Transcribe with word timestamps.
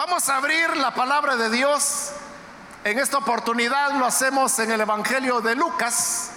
Vamos 0.00 0.30
a 0.30 0.38
abrir 0.38 0.78
la 0.78 0.94
palabra 0.94 1.36
de 1.36 1.50
Dios. 1.50 2.12
En 2.84 2.98
esta 2.98 3.18
oportunidad 3.18 3.92
lo 3.98 4.06
hacemos 4.06 4.58
en 4.58 4.70
el 4.70 4.80
Evangelio 4.80 5.42
de 5.42 5.54
Lucas. 5.54 6.30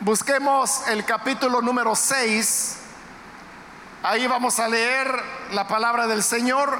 Busquemos 0.00 0.88
el 0.88 1.04
capítulo 1.04 1.60
número 1.60 1.94
6. 1.94 2.78
Ahí 4.02 4.26
vamos 4.26 4.58
a 4.58 4.68
leer 4.68 5.06
la 5.52 5.68
palabra 5.68 6.06
del 6.06 6.22
Señor. 6.22 6.78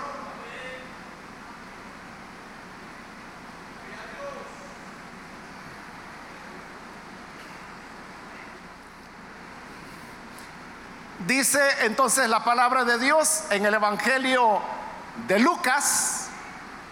Dice 11.26 11.60
entonces 11.80 12.30
la 12.30 12.42
palabra 12.44 12.84
de 12.84 12.98
Dios 12.98 13.44
en 13.50 13.66
el 13.66 13.74
Evangelio 13.74 14.62
de 15.26 15.38
Lucas, 15.38 16.28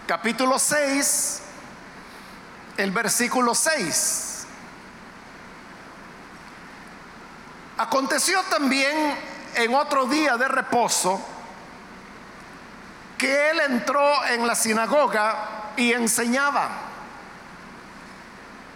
capítulo 0.07 0.59
6, 0.59 1.41
el 2.77 2.91
versículo 2.91 3.55
6. 3.55 4.45
Aconteció 7.77 8.41
también 8.43 9.15
en 9.55 9.75
otro 9.75 10.05
día 10.05 10.37
de 10.37 10.47
reposo 10.47 11.21
que 13.17 13.51
él 13.51 13.59
entró 13.61 14.25
en 14.25 14.45
la 14.45 14.55
sinagoga 14.55 15.71
y 15.77 15.93
enseñaba. 15.93 16.69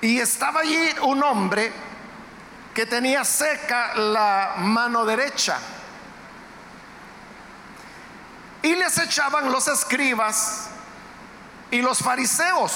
Y 0.01 0.19
estaba 0.19 0.61
allí 0.61 0.95
un 1.03 1.21
hombre 1.23 1.73
que 2.73 2.85
tenía 2.85 3.25
seca 3.25 3.95
la 3.95 4.53
mano 4.57 5.03
derecha. 5.03 5.57
Y 8.61 8.75
les 8.75 8.97
echaban 8.97 9.51
los 9.51 9.67
escribas 9.67 10.69
y 11.71 11.81
los 11.81 11.99
fariseos 11.99 12.73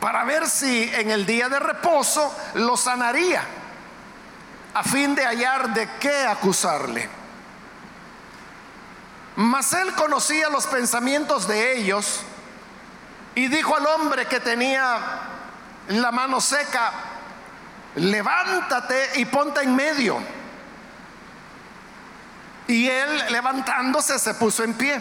para 0.00 0.24
ver 0.24 0.48
si 0.48 0.90
en 0.94 1.10
el 1.10 1.24
día 1.24 1.48
de 1.48 1.60
reposo 1.60 2.34
lo 2.54 2.76
sanaría, 2.76 3.44
a 4.74 4.82
fin 4.82 5.14
de 5.14 5.24
hallar 5.24 5.72
de 5.72 5.88
qué 6.00 6.26
acusarle. 6.26 7.08
Mas 9.36 9.72
él 9.72 9.94
conocía 9.94 10.50
los 10.50 10.66
pensamientos 10.66 11.46
de 11.46 11.78
ellos 11.78 12.20
y 13.34 13.46
dijo 13.48 13.76
al 13.76 13.86
hombre 13.86 14.26
que 14.26 14.40
tenía 14.40 14.98
la 15.88 16.10
mano 16.10 16.40
seca, 16.40 16.92
levántate 17.94 19.20
y 19.20 19.24
ponte 19.24 19.62
en 19.62 19.74
medio. 19.74 20.41
Y 22.72 22.88
él 22.88 23.24
levantándose 23.28 24.18
se 24.18 24.32
puso 24.32 24.64
en 24.64 24.72
pie. 24.72 24.98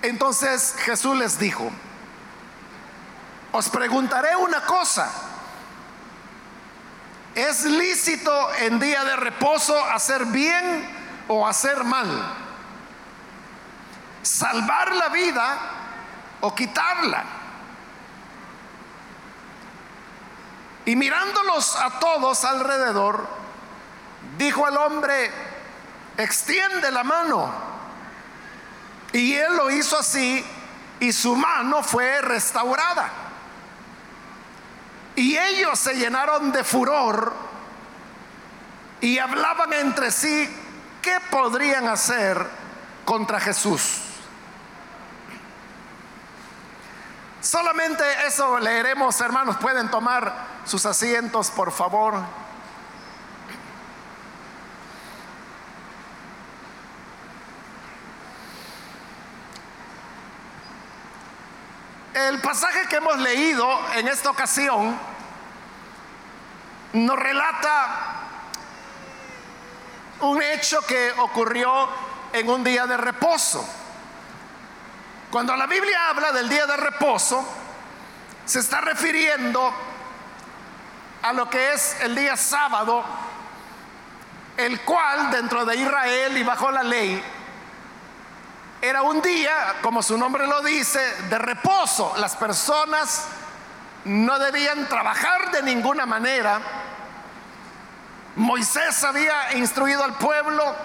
Entonces 0.00 0.74
Jesús 0.78 1.14
les 1.18 1.38
dijo, 1.38 1.70
os 3.52 3.68
preguntaré 3.68 4.34
una 4.34 4.62
cosa. 4.62 5.10
¿Es 7.34 7.66
lícito 7.66 8.54
en 8.60 8.80
día 8.80 9.04
de 9.04 9.16
reposo 9.16 9.78
hacer 9.92 10.24
bien 10.24 10.88
o 11.28 11.46
hacer 11.46 11.84
mal? 11.84 12.34
¿Salvar 14.22 14.94
la 14.94 15.10
vida 15.10 15.58
o 16.40 16.54
quitarla? 16.54 17.24
Y 20.86 20.96
mirándolos 20.96 21.76
a 21.76 21.98
todos 21.98 22.42
alrededor, 22.46 23.28
dijo 24.38 24.64
al 24.64 24.78
hombre, 24.78 25.47
extiende 26.18 26.90
la 26.90 27.04
mano. 27.04 27.50
Y 29.12 29.32
él 29.34 29.56
lo 29.56 29.70
hizo 29.70 29.98
así 29.98 30.44
y 31.00 31.12
su 31.12 31.34
mano 31.34 31.82
fue 31.82 32.20
restaurada. 32.20 33.10
Y 35.16 35.36
ellos 35.36 35.78
se 35.78 35.94
llenaron 35.94 36.52
de 36.52 36.62
furor 36.62 37.32
y 39.00 39.18
hablaban 39.18 39.72
entre 39.72 40.10
sí 40.10 40.48
qué 41.00 41.18
podrían 41.30 41.88
hacer 41.88 42.46
contra 43.04 43.40
Jesús. 43.40 44.02
Solamente 47.40 48.04
eso 48.26 48.58
leeremos, 48.58 49.20
hermanos. 49.20 49.56
Pueden 49.56 49.90
tomar 49.90 50.32
sus 50.64 50.84
asientos, 50.84 51.50
por 51.50 51.72
favor. 51.72 52.20
El 62.26 62.40
pasaje 62.40 62.88
que 62.88 62.96
hemos 62.96 63.16
leído 63.18 63.70
en 63.94 64.08
esta 64.08 64.30
ocasión 64.30 64.98
nos 66.92 67.16
relata 67.16 67.86
un 70.22 70.42
hecho 70.42 70.80
que 70.80 71.12
ocurrió 71.12 71.88
en 72.32 72.48
un 72.48 72.64
día 72.64 72.88
de 72.88 72.96
reposo. 72.96 73.64
Cuando 75.30 75.54
la 75.54 75.68
Biblia 75.68 76.08
habla 76.08 76.32
del 76.32 76.48
día 76.48 76.66
de 76.66 76.76
reposo, 76.76 77.46
se 78.44 78.58
está 78.58 78.80
refiriendo 78.80 79.72
a 81.22 81.32
lo 81.32 81.48
que 81.48 81.72
es 81.72 82.00
el 82.00 82.16
día 82.16 82.36
sábado, 82.36 83.04
el 84.56 84.80
cual 84.80 85.30
dentro 85.30 85.64
de 85.64 85.76
Israel 85.76 86.36
y 86.36 86.42
bajo 86.42 86.72
la 86.72 86.82
ley 86.82 87.22
era 88.80 89.02
un 89.02 89.20
día, 89.20 89.76
como 89.82 90.02
su 90.02 90.16
nombre 90.16 90.46
lo 90.46 90.62
dice, 90.62 91.00
de 91.28 91.38
reposo. 91.38 92.14
Las 92.18 92.36
personas 92.36 93.24
no 94.04 94.38
debían 94.38 94.88
trabajar 94.88 95.50
de 95.50 95.62
ninguna 95.62 96.06
manera. 96.06 96.60
Moisés 98.36 99.02
había 99.02 99.54
instruido 99.54 100.04
al 100.04 100.14
pueblo 100.14 100.76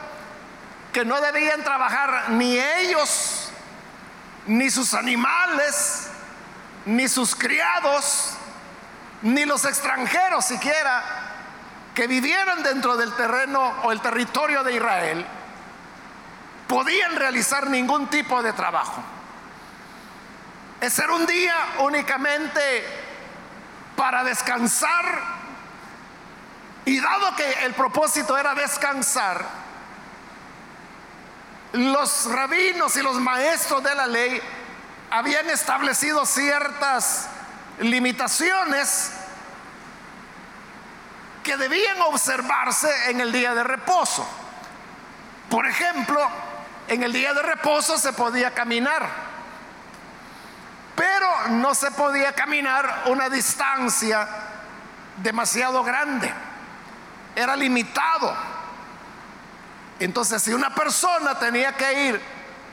que 0.92 1.06
no 1.06 1.22
debían 1.22 1.64
trabajar 1.64 2.32
ni 2.32 2.58
ellos, 2.58 3.52
ni 4.48 4.72
sus 4.72 4.96
animales, 4.96 6.08
ni 6.86 7.08
sus 7.08 7.36
criados, 7.36 8.34
ni 9.22 9.46
los 9.46 9.66
extranjeros 9.66 10.46
siquiera 10.46 11.04
que 11.94 12.08
vivieran 12.08 12.64
dentro 12.64 12.98
del 12.98 13.14
terreno 13.14 13.62
o 13.84 13.92
el 13.92 14.02
territorio 14.02 14.64
de 14.64 14.76
Israel 14.76 15.26
podían 16.68 17.16
realizar 17.16 17.70
ningún 17.70 18.08
tipo 18.08 18.42
de 18.42 18.54
trabajo. 18.54 19.04
Ese 20.82 21.04
era 21.04 21.14
un 21.14 21.26
día 21.26 21.56
únicamente 21.80 22.86
para 23.96 24.24
descansar 24.24 25.22
y 26.86 27.00
dado 27.00 27.36
que 27.36 27.66
el 27.66 27.74
propósito 27.74 28.38
era 28.38 28.54
descansar, 28.54 29.46
los 31.74 32.26
rabinos 32.32 32.96
y 32.98 33.02
los 33.02 33.16
maestros 33.16 33.84
de 33.84 33.96
la 33.96 34.06
ley 34.06 34.42
habían 35.10 35.50
establecido 35.50 36.26
ciertas 36.26 37.28
limitaciones 37.80 39.12
que 41.44 41.58
debían 41.58 42.02
observarse 42.02 43.10
en 43.10 43.22
el 43.22 43.32
día 43.32 43.54
de 43.56 43.64
reposo. 43.64 44.28
Por 45.50 45.68
ejemplo, 45.68 46.20
en 46.88 47.04
el 47.04 47.14
día 47.14 47.34
de 47.34 47.42
reposo 47.42 47.98
se 47.98 48.14
podía 48.14 48.52
caminar, 48.52 49.08
pero 50.96 51.48
no 51.50 51.74
se 51.74 51.92
podía 51.92 52.34
caminar 52.34 53.04
una 53.08 53.30
distancia 53.30 54.28
demasiado 55.18 55.84
grande. 55.84 56.32
Era 57.36 57.56
limitado. 57.56 58.36
Entonces, 60.00 60.42
si 60.42 60.54
una 60.54 60.74
persona 60.74 61.38
tenía 61.40 61.74
que 61.74 62.08
ir 62.08 62.22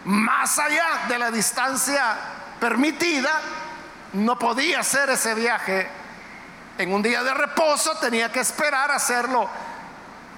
más 0.04 0.58
allá 0.58 1.06
de 1.08 1.18
la 1.18 1.30
distancia 1.30 2.16
permitida, 2.58 3.30
no 4.14 4.38
podía 4.38 4.80
hacer 4.80 5.10
ese 5.10 5.34
viaje 5.34 5.88
en 6.78 6.92
un 6.92 7.02
día 7.02 7.22
de 7.22 7.34
reposo, 7.34 7.96
tenía 7.98 8.32
que 8.32 8.40
esperar 8.40 8.90
hacerlo 8.90 9.48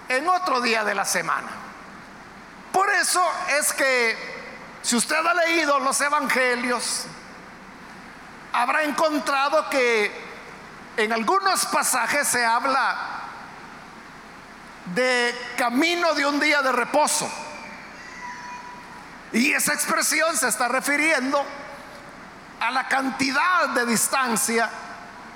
en 0.08 0.28
otro 0.28 0.60
día 0.60 0.84
de 0.84 0.94
la 0.94 1.04
semana. 1.04 1.48
Por 2.72 2.88
eso 2.90 3.22
es 3.58 3.72
que 3.72 4.16
si 4.82 4.96
usted 4.96 5.16
ha 5.16 5.34
leído 5.34 5.78
los 5.78 6.00
evangelios, 6.00 7.04
habrá 8.52 8.82
encontrado 8.82 9.68
que 9.70 10.10
en 10.96 11.12
algunos 11.12 11.66
pasajes 11.66 12.26
se 12.28 12.44
habla 12.44 12.96
de 14.94 15.34
camino 15.56 16.14
de 16.14 16.26
un 16.26 16.40
día 16.40 16.62
de 16.62 16.72
reposo. 16.72 17.30
Y 19.32 19.52
esa 19.52 19.72
expresión 19.72 20.36
se 20.36 20.48
está 20.48 20.68
refiriendo 20.68 21.44
a 22.60 22.70
la 22.70 22.88
cantidad 22.88 23.70
de 23.70 23.86
distancia 23.86 24.68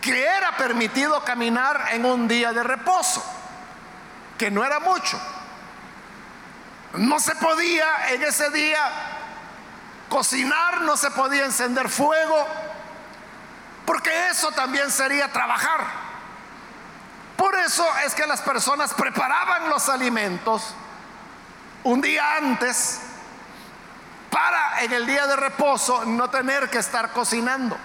que 0.00 0.24
era 0.24 0.56
permitido 0.56 1.24
caminar 1.24 1.88
en 1.92 2.04
un 2.04 2.28
día 2.28 2.52
de 2.52 2.62
reposo, 2.62 3.24
que 4.38 4.50
no 4.50 4.64
era 4.64 4.80
mucho. 4.80 5.18
No 6.96 7.20
se 7.20 7.34
podía 7.36 8.10
en 8.10 8.22
ese 8.22 8.50
día 8.50 8.80
cocinar, 10.08 10.82
no 10.82 10.96
se 10.96 11.10
podía 11.10 11.44
encender 11.44 11.88
fuego, 11.88 12.46
porque 13.84 14.28
eso 14.28 14.50
también 14.52 14.90
sería 14.90 15.30
trabajar. 15.30 16.06
Por 17.36 17.54
eso 17.56 17.86
es 18.04 18.14
que 18.14 18.26
las 18.26 18.40
personas 18.40 18.94
preparaban 18.94 19.68
los 19.68 19.88
alimentos 19.88 20.74
un 21.84 22.00
día 22.00 22.36
antes 22.36 23.00
para 24.30 24.82
en 24.82 24.92
el 24.92 25.06
día 25.06 25.26
de 25.26 25.36
reposo 25.36 26.04
no 26.04 26.30
tener 26.30 26.70
que 26.70 26.78
estar 26.78 27.12
cocinando. 27.12 27.76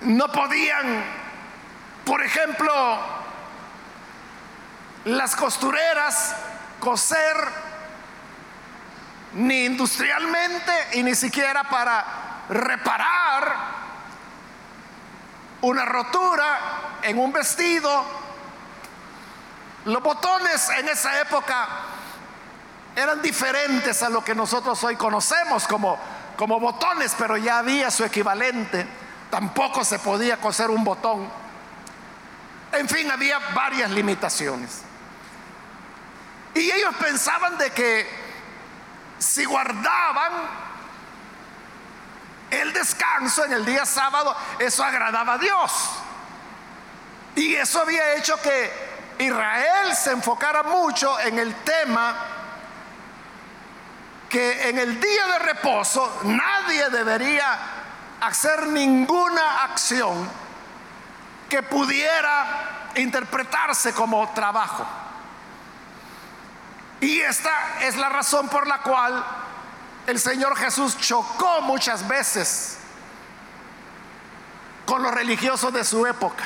No 0.00 0.32
podían, 0.32 1.04
por 2.04 2.22
ejemplo, 2.22 2.98
las 5.04 5.36
costureras 5.36 6.34
coser 6.80 7.70
ni 9.34 9.66
industrialmente 9.66 10.72
y 10.94 11.02
ni 11.02 11.14
siquiera 11.14 11.62
para 11.64 12.44
reparar 12.48 13.54
una 15.60 15.84
rotura 15.84 16.58
en 17.02 17.18
un 17.18 17.32
vestido. 17.32 18.04
Los 19.84 20.02
botones 20.02 20.68
en 20.78 20.88
esa 20.88 21.20
época 21.20 21.68
eran 22.96 23.22
diferentes 23.22 24.02
a 24.02 24.10
lo 24.10 24.24
que 24.24 24.34
nosotros 24.34 24.82
hoy 24.84 24.96
conocemos 24.96 25.66
como, 25.66 25.98
como 26.36 26.58
botones, 26.58 27.14
pero 27.16 27.36
ya 27.36 27.58
había 27.58 27.90
su 27.90 28.04
equivalente. 28.04 28.86
Tampoco 29.30 29.84
se 29.84 30.00
podía 30.00 30.38
coser 30.38 30.70
un 30.70 30.82
botón. 30.82 31.28
En 32.72 32.88
fin, 32.88 33.10
había 33.10 33.38
varias 33.54 33.90
limitaciones. 33.90 34.89
Y 36.54 36.70
ellos 36.70 36.94
pensaban 36.96 37.56
de 37.58 37.70
que 37.70 38.08
si 39.18 39.44
guardaban 39.44 40.32
el 42.50 42.72
descanso 42.72 43.44
en 43.44 43.52
el 43.52 43.64
día 43.64 43.86
sábado, 43.86 44.36
eso 44.58 44.82
agradaba 44.82 45.34
a 45.34 45.38
Dios. 45.38 45.90
Y 47.36 47.54
eso 47.54 47.80
había 47.80 48.14
hecho 48.14 48.40
que 48.42 48.90
Israel 49.18 49.94
se 49.94 50.12
enfocara 50.12 50.62
mucho 50.62 51.18
en 51.20 51.38
el 51.38 51.54
tema 51.56 52.16
que 54.28 54.68
en 54.68 54.78
el 54.78 55.00
día 55.00 55.26
de 55.26 55.38
reposo 55.40 56.20
nadie 56.22 56.88
debería 56.88 57.58
hacer 58.20 58.68
ninguna 58.68 59.64
acción 59.64 60.28
que 61.48 61.62
pudiera 61.64 62.90
interpretarse 62.94 63.92
como 63.92 64.30
trabajo. 64.30 64.86
Y 67.00 67.20
esta 67.20 67.80
es 67.80 67.96
la 67.96 68.08
razón 68.10 68.48
por 68.48 68.66
la 68.66 68.78
cual 68.82 69.24
el 70.06 70.20
Señor 70.20 70.56
Jesús 70.56 70.98
chocó 70.98 71.62
muchas 71.62 72.06
veces 72.06 72.78
con 74.84 75.02
los 75.02 75.12
religiosos 75.12 75.72
de 75.72 75.84
su 75.84 76.06
época. 76.06 76.44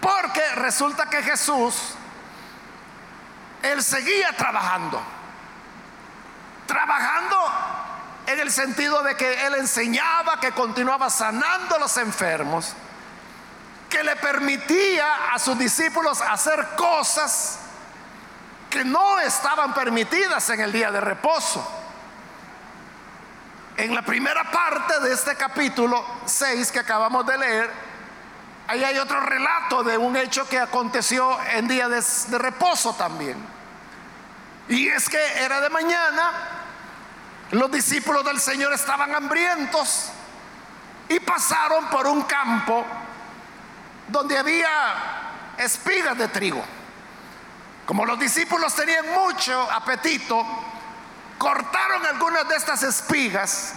Porque 0.00 0.42
resulta 0.54 1.06
que 1.06 1.22
Jesús, 1.22 1.74
él 3.62 3.82
seguía 3.82 4.34
trabajando. 4.34 5.02
Trabajando 6.66 7.36
en 8.26 8.40
el 8.40 8.50
sentido 8.50 9.02
de 9.02 9.16
que 9.16 9.46
él 9.46 9.56
enseñaba, 9.56 10.40
que 10.40 10.52
continuaba 10.52 11.10
sanando 11.10 11.76
a 11.76 11.78
los 11.80 11.96
enfermos, 11.98 12.72
que 13.90 14.04
le 14.04 14.16
permitía 14.16 15.32
a 15.32 15.38
sus 15.38 15.58
discípulos 15.58 16.22
hacer 16.22 16.66
cosas 16.76 17.58
que 18.70 18.84
no 18.84 19.18
estaban 19.18 19.74
permitidas 19.74 20.48
en 20.50 20.60
el 20.60 20.72
día 20.72 20.92
de 20.92 21.00
reposo. 21.00 21.68
En 23.76 23.94
la 23.94 24.02
primera 24.02 24.48
parte 24.50 25.00
de 25.00 25.12
este 25.12 25.34
capítulo 25.34 26.04
6 26.24 26.70
que 26.70 26.78
acabamos 26.78 27.26
de 27.26 27.36
leer, 27.36 27.70
ahí 28.68 28.84
hay 28.84 28.98
otro 28.98 29.20
relato 29.20 29.82
de 29.82 29.98
un 29.98 30.16
hecho 30.16 30.48
que 30.48 30.58
aconteció 30.58 31.36
en 31.52 31.66
día 31.66 31.88
de, 31.88 32.00
de 32.28 32.38
reposo 32.38 32.94
también. 32.94 33.36
Y 34.68 34.86
es 34.86 35.08
que 35.08 35.42
era 35.42 35.60
de 35.60 35.68
mañana, 35.68 36.30
los 37.50 37.70
discípulos 37.72 38.24
del 38.24 38.38
Señor 38.38 38.72
estaban 38.72 39.12
hambrientos 39.12 40.10
y 41.08 41.18
pasaron 41.18 41.86
por 41.88 42.06
un 42.06 42.22
campo 42.22 42.86
donde 44.06 44.38
había 44.38 44.68
espigas 45.58 46.16
de 46.16 46.28
trigo. 46.28 46.64
Como 47.90 48.06
los 48.06 48.20
discípulos 48.20 48.72
tenían 48.76 49.04
mucho 49.10 49.68
apetito, 49.68 50.46
cortaron 51.36 52.06
algunas 52.06 52.48
de 52.48 52.54
estas 52.54 52.84
espigas, 52.84 53.72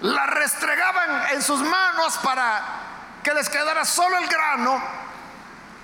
las 0.00 0.28
restregaban 0.30 1.28
en 1.30 1.40
sus 1.40 1.60
manos 1.60 2.18
para 2.18 2.64
que 3.22 3.32
les 3.32 3.48
quedara 3.48 3.84
solo 3.84 4.18
el 4.18 4.26
grano 4.26 4.82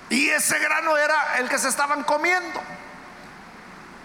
y 0.09 0.31
ese 0.31 0.59
grano 0.59 0.97
era 0.97 1.37
el 1.37 1.47
que 1.47 1.57
se 1.59 1.69
estaban 1.69 2.03
comiendo. 2.03 2.61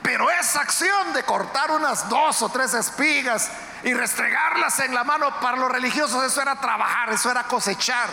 Pero 0.00 0.30
esa 0.30 0.60
acción 0.60 1.12
de 1.12 1.24
cortar 1.24 1.72
unas 1.72 2.08
dos 2.08 2.40
o 2.42 2.48
tres 2.50 2.72
espigas 2.72 3.50
y 3.82 3.94
restregarlas 3.94 4.78
en 4.78 4.94
la 4.94 5.02
mano 5.02 5.40
para 5.40 5.56
los 5.56 5.72
religiosos, 5.72 6.22
eso 6.22 6.40
era 6.40 6.54
trabajar, 6.60 7.10
eso 7.10 7.32
era 7.32 7.42
cosechar. 7.42 8.10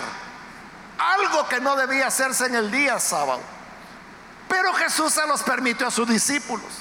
Algo 0.97 1.47
que 1.47 1.59
no 1.61 1.75
debía 1.75 2.07
hacerse 2.07 2.47
en 2.47 2.55
el 2.55 2.71
día 2.71 2.99
sábado. 2.99 3.54
Pero 4.55 4.73
Jesús 4.73 5.11
se 5.11 5.27
los 5.27 5.43
permitió 5.43 5.87
a 5.87 5.91
sus 5.91 6.07
discípulos. 6.07 6.71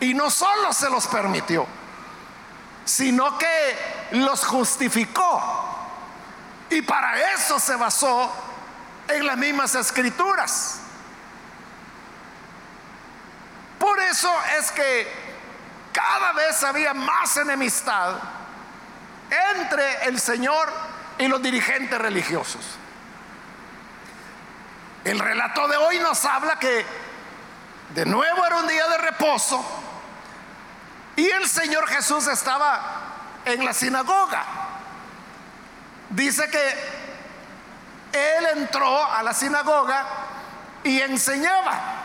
Y 0.00 0.14
no 0.14 0.30
solo 0.30 0.72
se 0.72 0.90
los 0.90 1.06
permitió, 1.06 1.64
sino 2.84 3.38
que 3.38 4.08
los 4.12 4.44
justificó. 4.44 5.40
Y 6.68 6.82
para 6.82 7.34
eso 7.34 7.60
se 7.60 7.76
basó 7.76 8.32
en 9.06 9.26
las 9.26 9.36
mismas 9.36 9.76
escrituras. 9.76 10.80
Por 13.78 14.00
eso 14.00 14.32
es 14.58 14.72
que 14.72 15.06
cada 15.92 16.32
vez 16.32 16.64
había 16.64 16.94
más 16.94 17.36
enemistad 17.36 18.16
entre 19.54 20.08
el 20.08 20.18
Señor 20.18 20.68
y 21.16 21.28
los 21.28 21.40
dirigentes 21.40 21.96
religiosos. 21.96 22.79
El 25.04 25.18
relato 25.18 25.66
de 25.66 25.76
hoy 25.76 25.98
nos 25.98 26.24
habla 26.24 26.58
que 26.58 26.84
de 27.94 28.04
nuevo 28.04 28.44
era 28.46 28.56
un 28.56 28.68
día 28.68 28.86
de 28.88 28.98
reposo 28.98 29.64
y 31.16 31.28
el 31.28 31.48
Señor 31.48 31.88
Jesús 31.88 32.26
estaba 32.26 32.80
en 33.44 33.64
la 33.64 33.72
sinagoga. 33.72 34.44
Dice 36.10 36.50
que 36.50 36.68
Él 38.12 38.46
entró 38.58 39.04
a 39.04 39.22
la 39.22 39.32
sinagoga 39.32 40.06
y 40.84 41.00
enseñaba. 41.00 41.96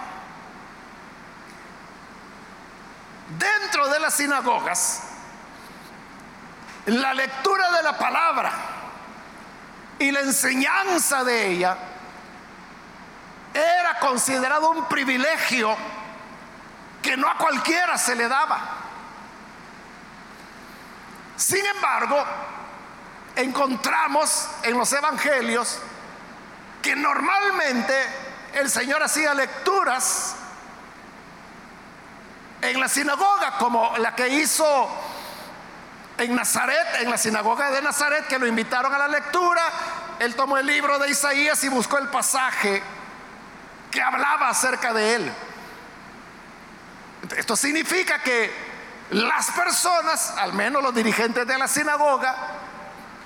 Dentro 3.38 3.90
de 3.90 4.00
las 4.00 4.14
sinagogas, 4.14 5.02
la 6.86 7.14
lectura 7.14 7.72
de 7.72 7.84
la 7.84 7.98
palabra 7.98 8.52
y 10.00 10.12
la 10.12 10.22
enseñanza 10.22 11.24
de 11.24 11.48
ella 11.52 11.78
era 13.56 13.98
considerado 14.00 14.70
un 14.70 14.86
privilegio 14.86 15.76
que 17.02 17.16
no 17.16 17.30
a 17.30 17.38
cualquiera 17.38 17.98
se 17.98 18.16
le 18.16 18.28
daba. 18.28 18.60
Sin 21.38 21.66
embargo, 21.66 22.22
encontramos 23.36 24.50
en 24.64 24.78
los 24.78 24.92
evangelios 24.92 25.80
que 26.82 26.96
normalmente 26.96 27.94
el 28.54 28.70
Señor 28.70 29.02
hacía 29.02 29.34
lecturas 29.34 30.36
en 32.62 32.80
la 32.80 32.90
sinagoga, 32.90 33.58
como 33.58 33.98
la 33.98 34.16
que 34.16 34.28
hizo 34.28 34.90
en 36.18 36.36
Nazaret, 36.36 36.88
en 37.02 37.10
la 37.10 37.18
sinagoga 37.18 37.72
de 37.72 37.82
Nazaret, 37.82 38.28
que 38.28 38.40
lo 38.40 38.48
invitaron 38.48 38.94
a 38.94 38.98
la 38.98 39.08
lectura. 39.08 39.62
Él 40.20 40.36
tomó 40.36 40.58
el 40.58 40.66
libro 40.66 41.00
de 41.00 41.10
Isaías 41.10 41.64
y 41.64 41.70
buscó 41.70 41.98
el 42.00 42.10
pasaje 42.10 42.82
que 43.96 44.02
hablaba 44.02 44.50
acerca 44.50 44.94
de 44.94 45.16
él. 45.16 45.34
Esto 47.38 47.56
significa 47.56 48.22
que 48.22 48.54
las 49.12 49.50
personas, 49.52 50.34
al 50.38 50.52
menos 50.52 50.84
los 50.84 50.94
dirigentes 50.94 51.48
de 51.48 51.58
la 51.58 51.68
sinagoga, 51.70 52.36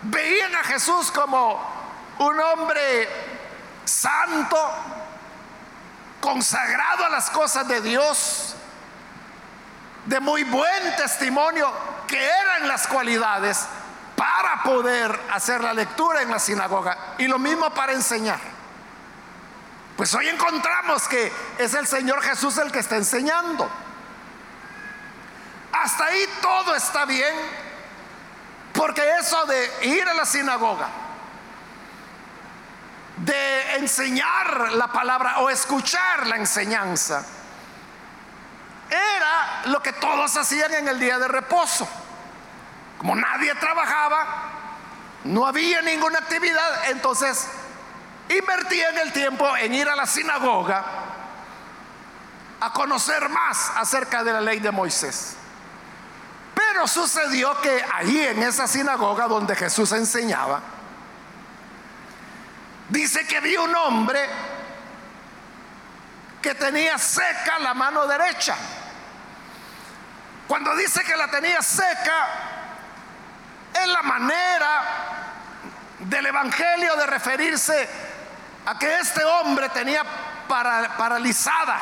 veían 0.04 0.56
a 0.56 0.64
Jesús 0.64 1.12
como 1.12 1.60
un 2.20 2.40
hombre 2.40 3.10
santo, 3.84 4.58
consagrado 6.22 7.06
a 7.06 7.10
las 7.10 7.32
cosas 7.32 7.68
de 7.68 7.82
Dios, 7.82 8.54
de 10.06 10.20
muy 10.20 10.44
buen 10.44 10.96
testimonio, 10.98 11.74
que 12.08 12.24
eran 12.24 12.68
las 12.68 12.86
cualidades 12.86 13.66
para 14.16 14.62
poder 14.62 15.20
hacer 15.32 15.64
la 15.64 15.74
lectura 15.74 16.22
en 16.22 16.30
la 16.30 16.38
sinagoga 16.38 17.16
y 17.18 17.28
lo 17.28 17.40
mismo 17.40 17.72
para 17.72 17.94
enseñar. 17.94 18.59
Pues 20.00 20.14
hoy 20.14 20.30
encontramos 20.30 21.10
que 21.10 21.30
es 21.58 21.74
el 21.74 21.86
Señor 21.86 22.22
Jesús 22.22 22.58
el 22.58 22.72
que 22.72 22.80
está 22.80 22.96
enseñando. 22.96 23.70
Hasta 25.74 26.06
ahí 26.06 26.24
todo 26.42 26.74
está 26.74 27.04
bien, 27.04 27.36
porque 28.72 29.02
eso 29.20 29.44
de 29.44 29.88
ir 29.90 30.08
a 30.08 30.14
la 30.14 30.24
sinagoga, 30.24 30.88
de 33.18 33.76
enseñar 33.76 34.72
la 34.72 34.88
palabra 34.88 35.40
o 35.40 35.50
escuchar 35.50 36.28
la 36.28 36.38
enseñanza, 36.38 37.26
era 38.90 39.64
lo 39.66 39.84
que 39.84 39.92
todos 39.92 40.38
hacían 40.38 40.76
en 40.76 40.88
el 40.88 40.98
día 40.98 41.20
de 41.20 41.28
reposo. 41.28 41.86
Como 43.00 43.18
nadie 43.18 43.54
trabajaba, 43.56 44.26
no 45.26 45.46
había 45.46 45.82
ninguna 45.82 46.20
actividad, 46.20 46.90
entonces 46.90 47.50
invertían 48.30 48.98
el 49.00 49.12
tiempo 49.12 49.56
en 49.58 49.74
ir 49.74 49.90
a 49.90 49.96
la 49.96 50.06
sinagoga 50.06 50.86
a 52.62 52.74
conocer 52.74 53.28
más 53.30 53.72
acerca 53.76 54.24
de 54.24 54.34
la 54.34 54.42
ley 54.42 54.60
de 54.60 54.72
Moisés. 54.72 55.36
Pero 56.54 56.88
sucedió 56.88 57.60
que 57.62 57.84
ahí 57.94 58.20
en 58.20 58.44
esa 58.44 58.68
sinagoga 58.68 59.28
donde 59.28 59.56
Jesús 59.56 59.92
enseñaba, 59.94 60.62
dice 62.90 63.26
que 63.26 63.40
vi 63.40 63.56
un 63.58 63.74
hombre 63.76 64.28
que 66.42 66.54
tenía 66.56 66.98
seca 66.98 67.60
la 67.60 67.74
mano 67.74 68.06
derecha. 68.08 68.56
Cuando 70.48 70.76
dice 70.76 71.04
que 71.04 71.16
la 71.16 71.30
tenía 71.30 71.62
seca, 71.62 72.28
es 73.74 73.88
la 73.88 74.02
manera 74.02 74.82
del 76.00 76.26
Evangelio 76.26 76.96
de 76.96 77.06
referirse 77.06 78.09
a 78.70 78.78
que 78.78 79.00
este 79.00 79.26
hombre 79.26 79.68
tenía 79.70 80.04
paralizada 80.48 81.80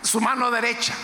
su 0.00 0.20
mano 0.20 0.48
derecha. 0.48 0.94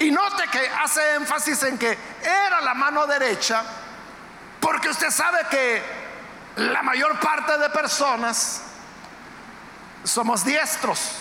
Y 0.00 0.10
note 0.10 0.48
que 0.50 0.68
hace 0.68 1.14
énfasis 1.14 1.62
en 1.62 1.78
que 1.78 1.96
era 2.20 2.60
la 2.60 2.74
mano 2.74 3.06
derecha, 3.06 3.62
porque 4.58 4.88
usted 4.88 5.10
sabe 5.12 5.38
que 5.48 5.82
la 6.56 6.82
mayor 6.82 7.20
parte 7.20 7.58
de 7.58 7.70
personas 7.70 8.62
somos 10.02 10.44
diestros. 10.44 11.12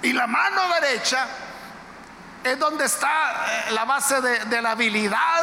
Y 0.00 0.14
la 0.14 0.26
mano 0.26 0.62
derecha 0.80 1.26
es 2.42 2.58
donde 2.58 2.86
está 2.86 3.44
eh, 3.68 3.72
la 3.72 3.84
base 3.84 4.22
de, 4.22 4.44
de 4.46 4.62
la 4.62 4.70
habilidad, 4.70 5.42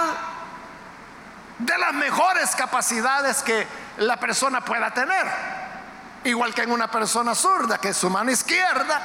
de 1.59 1.77
las 1.77 1.93
mejores 1.93 2.55
capacidades 2.55 3.43
que 3.43 3.84
la 3.97 4.17
persona 4.17 4.61
pueda 4.61 4.91
tener. 4.91 5.25
Igual 6.23 6.53
que 6.53 6.63
en 6.63 6.71
una 6.71 6.89
persona 6.89 7.35
zurda, 7.35 7.77
que 7.77 7.93
su 7.93 8.09
mano 8.09 8.31
izquierda 8.31 9.01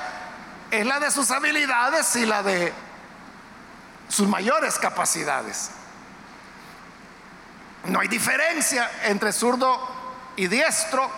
es 0.71 0.87
la 0.87 0.99
de 0.99 1.11
sus 1.11 1.31
habilidades 1.31 2.17
y 2.17 2.27
la 2.27 2.43
de 2.43 2.73
sus 4.09 4.27
mayores 4.29 4.79
capacidades. 4.79 5.71
No 7.85 8.01
hay 8.01 8.09
diferencia 8.09 8.91
entre 9.05 9.33
zurdo 9.33 9.89
y 10.37 10.47
diestro, 10.47 11.11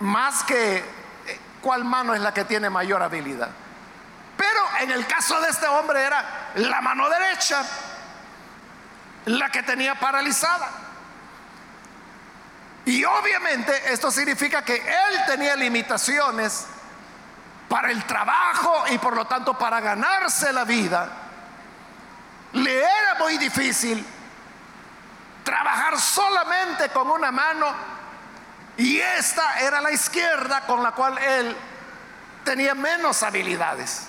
más 0.00 0.42
que 0.44 0.78
eh, 0.78 1.40
cuál 1.60 1.84
mano 1.84 2.14
es 2.14 2.20
la 2.20 2.34
que 2.34 2.44
tiene 2.44 2.70
mayor 2.70 3.02
habilidad. 3.02 3.50
Pero 4.36 4.60
en 4.80 4.90
el 4.90 5.06
caso 5.06 5.40
de 5.40 5.48
este 5.48 5.66
hombre 5.66 6.02
era 6.02 6.50
la 6.56 6.80
mano 6.80 7.08
derecha 7.08 7.64
la 9.26 9.50
que 9.50 9.62
tenía 9.62 9.94
paralizada. 9.94 10.68
Y 12.84 13.04
obviamente 13.04 13.92
esto 13.92 14.10
significa 14.10 14.64
que 14.64 14.74
él 14.74 15.20
tenía 15.26 15.54
limitaciones 15.54 16.66
para 17.68 17.90
el 17.90 18.04
trabajo 18.04 18.84
y 18.90 18.98
por 18.98 19.14
lo 19.14 19.26
tanto 19.26 19.56
para 19.56 19.80
ganarse 19.80 20.52
la 20.52 20.64
vida. 20.64 21.10
Le 22.52 22.80
era 22.80 23.14
muy 23.18 23.38
difícil 23.38 24.04
trabajar 25.44 25.98
solamente 25.98 26.88
con 26.90 27.10
una 27.10 27.30
mano 27.30 27.66
y 28.76 28.98
esta 28.98 29.60
era 29.60 29.80
la 29.80 29.92
izquierda 29.92 30.62
con 30.66 30.82
la 30.82 30.92
cual 30.92 31.18
él 31.18 31.56
tenía 32.44 32.74
menos 32.74 33.22
habilidades. 33.22 34.08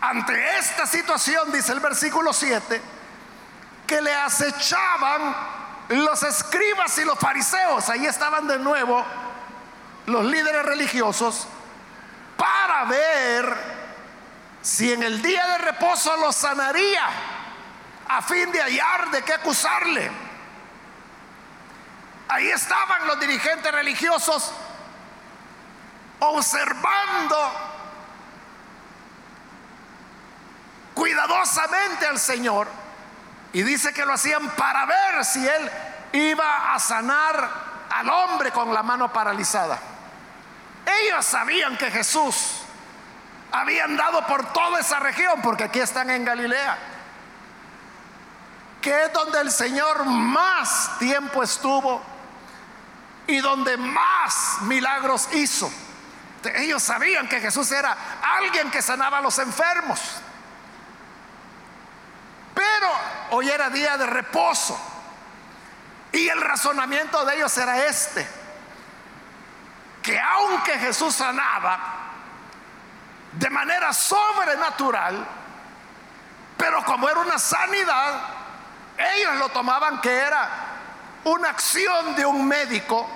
Ante 0.00 0.58
esta 0.58 0.86
situación, 0.86 1.52
dice 1.52 1.72
el 1.72 1.80
versículo 1.80 2.32
7, 2.32 2.80
que 3.86 4.00
le 4.00 4.14
acechaban 4.14 5.59
los 5.90 6.22
escribas 6.22 6.96
y 6.98 7.04
los 7.04 7.18
fariseos, 7.18 7.88
ahí 7.88 8.06
estaban 8.06 8.46
de 8.46 8.58
nuevo 8.58 9.04
los 10.06 10.24
líderes 10.24 10.64
religiosos, 10.64 11.46
para 12.36 12.84
ver 12.84 13.56
si 14.62 14.92
en 14.92 15.02
el 15.02 15.20
día 15.20 15.46
de 15.46 15.58
reposo 15.58 16.16
lo 16.16 16.32
sanaría, 16.32 17.04
a 18.08 18.22
fin 18.22 18.50
de 18.50 18.60
hallar 18.60 19.10
de 19.10 19.22
qué 19.22 19.34
acusarle. 19.34 20.10
Ahí 22.28 22.48
estaban 22.50 23.06
los 23.06 23.18
dirigentes 23.18 23.72
religiosos 23.72 24.52
observando 26.20 27.52
cuidadosamente 30.94 32.06
al 32.06 32.18
Señor 32.18 32.68
y 33.52 33.62
dice 33.62 33.92
que 33.92 34.04
lo 34.04 34.12
hacían 34.12 34.48
para 34.50 34.86
ver 34.86 35.24
si 35.24 35.46
él 35.46 35.70
iba 36.12 36.74
a 36.74 36.78
sanar 36.78 37.50
al 37.90 38.08
hombre 38.08 38.50
con 38.52 38.72
la 38.72 38.82
mano 38.82 39.12
paralizada. 39.12 39.78
Ellos 41.02 41.24
sabían 41.24 41.76
que 41.76 41.90
Jesús 41.90 42.62
había 43.52 43.84
andado 43.84 44.26
por 44.26 44.52
toda 44.52 44.80
esa 44.80 45.00
región, 45.00 45.40
porque 45.42 45.64
aquí 45.64 45.80
están 45.80 46.10
en 46.10 46.24
Galilea, 46.24 46.78
que 48.80 49.04
es 49.04 49.12
donde 49.12 49.40
el 49.40 49.50
Señor 49.50 50.04
más 50.04 50.98
tiempo 50.98 51.42
estuvo 51.42 52.00
y 53.26 53.38
donde 53.40 53.76
más 53.76 54.58
milagros 54.62 55.28
hizo. 55.32 55.70
Ellos 56.54 56.82
sabían 56.82 57.28
que 57.28 57.40
Jesús 57.40 57.70
era 57.72 57.96
alguien 58.38 58.70
que 58.70 58.80
sanaba 58.80 59.18
a 59.18 59.20
los 59.20 59.38
enfermos. 59.38 60.00
Pero 62.60 62.92
hoy 63.30 63.48
era 63.48 63.70
día 63.70 63.96
de 63.96 64.04
reposo. 64.04 64.78
Y 66.12 66.28
el 66.28 66.38
razonamiento 66.42 67.24
de 67.24 67.36
ellos 67.36 67.56
era 67.56 67.86
este. 67.86 68.28
Que 70.02 70.20
aunque 70.20 70.78
Jesús 70.78 71.14
sanaba 71.14 71.78
de 73.32 73.48
manera 73.48 73.94
sobrenatural, 73.94 75.26
pero 76.58 76.84
como 76.84 77.08
era 77.08 77.20
una 77.20 77.38
sanidad, 77.38 78.20
ellos 78.98 79.36
lo 79.36 79.48
tomaban 79.48 80.02
que 80.02 80.14
era 80.14 80.50
una 81.24 81.48
acción 81.48 82.14
de 82.14 82.26
un 82.26 82.46
médico 82.46 83.08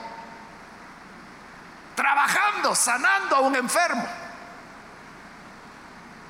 trabajando, 1.95 2.75
sanando 2.75 3.37
a 3.37 3.41
un 3.41 3.57
enfermo. 3.57 4.09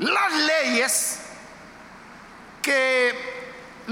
Las 0.00 0.32
leyes 0.32 1.13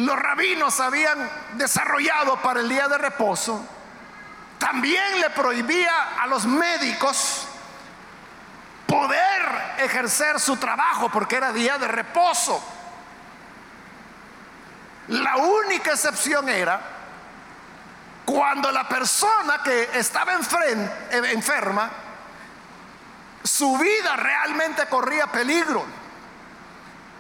los 0.07 0.19
rabinos 0.19 0.81
habían 0.81 1.31
desarrollado 1.55 2.41
para 2.41 2.61
el 2.61 2.69
día 2.69 2.89
de 2.89 2.99
reposo, 2.99 3.65
también 4.59 5.21
le 5.21 5.31
prohibía 5.31 6.21
a 6.21 6.27
los 6.27 6.45
médicos 6.45 7.47
poder 8.87 9.75
ejercer 9.79 10.39
su 10.39 10.57
trabajo 10.57 11.09
porque 11.11 11.37
era 11.37 11.53
día 11.53 11.79
de 11.79 11.89
reposo. 11.89 12.63
La 15.09 15.37
única 15.37 15.93
excepción 15.93 16.49
era 16.49 16.81
cuando 18.25 18.71
la 18.71 18.89
persona 18.89 19.63
que 19.63 19.91
estaba 19.95 20.33
enferma, 20.33 21.91
su 23.43 23.77
vida 23.79 24.17
realmente 24.17 24.87
corría 24.87 25.27
peligro 25.27 26.02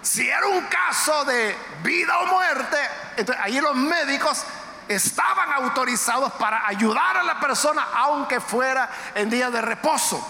si 0.03 0.29
era 0.29 0.47
un 0.49 0.63
caso 0.67 1.25
de 1.25 1.57
vida 1.85 2.19
o 2.19 2.27
muerte, 2.27 2.77
entonces 3.17 3.43
ahí 3.45 3.61
los 3.61 3.75
médicos 3.77 4.45
estaban 4.89 5.53
autorizados 5.53 6.33
para 6.33 6.67
ayudar 6.67 7.19
a 7.19 7.23
la 7.23 7.39
persona 7.39 7.87
aunque 7.95 8.41
fuera 8.41 8.91
en 9.15 9.31
día 9.31 9.49
de 9.51 9.63
reposo. 9.63 10.21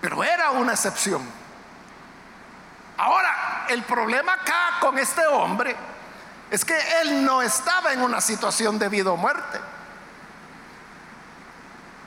Pero 0.00 0.24
era 0.24 0.50
una 0.52 0.72
excepción. 0.72 1.22
Ahora, 2.96 3.66
el 3.68 3.82
problema 3.82 4.32
acá 4.32 4.78
con 4.80 4.98
este 4.98 5.26
hombre 5.26 5.76
es 6.50 6.64
que 6.64 6.78
él 7.02 7.24
no 7.24 7.42
estaba 7.42 7.92
en 7.92 8.00
una 8.00 8.22
situación 8.22 8.78
de 8.78 8.88
vida 8.88 9.10
o 9.12 9.16
muerte. 9.18 9.60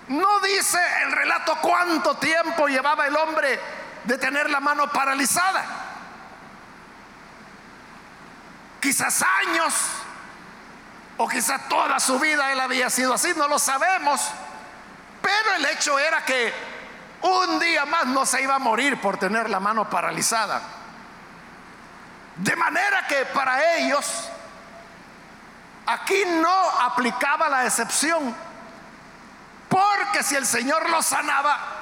No 0.07 0.39
dice 0.39 0.79
el 1.03 1.11
relato 1.11 1.55
cuánto 1.61 2.15
tiempo 2.15 2.67
llevaba 2.67 3.05
el 3.05 3.15
hombre 3.15 3.59
de 4.03 4.17
tener 4.17 4.49
la 4.49 4.59
mano 4.59 4.91
paralizada. 4.91 5.65
Quizás 8.79 9.23
años 9.47 9.73
o 11.17 11.27
quizás 11.27 11.67
toda 11.67 11.99
su 11.99 12.17
vida 12.17 12.51
él 12.51 12.59
había 12.59 12.89
sido 12.89 13.13
así, 13.13 13.33
no 13.35 13.47
lo 13.47 13.59
sabemos. 13.59 14.21
Pero 15.21 15.55
el 15.55 15.65
hecho 15.65 15.99
era 15.99 16.23
que 16.23 16.53
un 17.21 17.59
día 17.59 17.85
más 17.85 18.05
no 18.05 18.25
se 18.25 18.41
iba 18.41 18.55
a 18.55 18.59
morir 18.59 19.01
por 19.01 19.17
tener 19.17 19.49
la 19.49 19.59
mano 19.59 19.89
paralizada. 19.89 20.61
De 22.37 22.55
manera 22.55 23.05
que 23.05 23.25
para 23.25 23.75
ellos 23.75 24.29
aquí 25.85 26.23
no 26.25 26.69
aplicaba 26.81 27.49
la 27.49 27.65
excepción, 27.65 28.33
porque 29.67 30.23
si 30.23 30.35
el 30.35 30.45
Señor 30.45 30.89
lo 30.89 31.01
sanaba, 31.01 31.78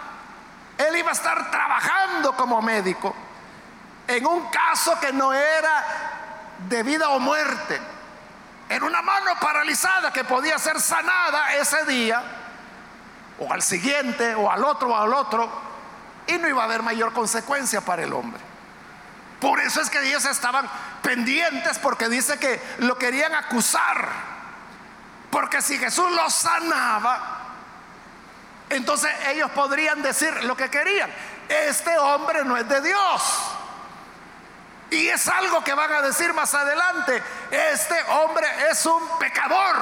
él 0.78 0.96
iba 0.96 1.10
a 1.10 1.14
estar 1.14 1.52
trabajando 1.52 2.36
como 2.36 2.62
médico 2.62 3.16
en 4.08 4.26
un 4.26 4.50
caso 4.50 5.00
que 5.00 5.12
no 5.12 5.34
era 5.34 5.84
de 6.70 6.82
vida 6.84 7.10
o 7.10 7.20
muerte, 7.20 7.80
en 8.70 8.84
una 8.84 9.02
mano 9.02 9.32
paralizada 9.40 10.12
que 10.12 10.24
podía 10.24 10.58
ser 10.58 10.80
sanada 10.80 11.56
ese 11.56 11.86
día, 11.86 12.24
o 13.40 13.52
al 13.52 13.62
siguiente, 13.62 14.34
o 14.36 14.50
al 14.50 14.64
otro, 14.64 14.90
o 14.90 14.98
al 14.98 15.14
otro, 15.14 15.50
y 16.26 16.38
no 16.38 16.48
iba 16.48 16.62
a 16.62 16.66
haber 16.66 16.84
mayor 16.84 17.14
consecuencia 17.14 17.82
para 17.82 18.04
el 18.04 18.14
hombre. 18.14 18.42
Por 19.40 19.60
eso 19.60 19.82
es 19.82 19.90
que 19.90 20.00
ellos 20.08 20.26
estaban 20.26 20.68
pendientes 21.04 21.78
porque 21.78 22.10
dice 22.10 22.40
que 22.40 22.60
lo 22.80 22.98
querían 22.98 23.36
acusar. 23.36 24.10
Porque 25.30 25.62
si 25.62 25.78
Jesús 25.78 26.12
lo 26.12 26.28
sanaba, 26.30 27.37
entonces 28.70 29.12
ellos 29.28 29.50
podrían 29.52 30.02
decir 30.02 30.44
lo 30.44 30.56
que 30.56 30.70
querían. 30.70 31.10
Este 31.48 31.98
hombre 31.98 32.44
no 32.44 32.58
es 32.58 32.68
de 32.68 32.82
Dios. 32.82 33.22
Y 34.90 35.08
es 35.08 35.28
algo 35.28 35.64
que 35.64 35.74
van 35.74 35.92
a 35.92 36.02
decir 36.02 36.34
más 36.34 36.54
adelante. 36.54 37.22
Este 37.52 38.02
hombre 38.10 38.48
es 38.70 38.86
un 38.86 39.18
pecador 39.20 39.76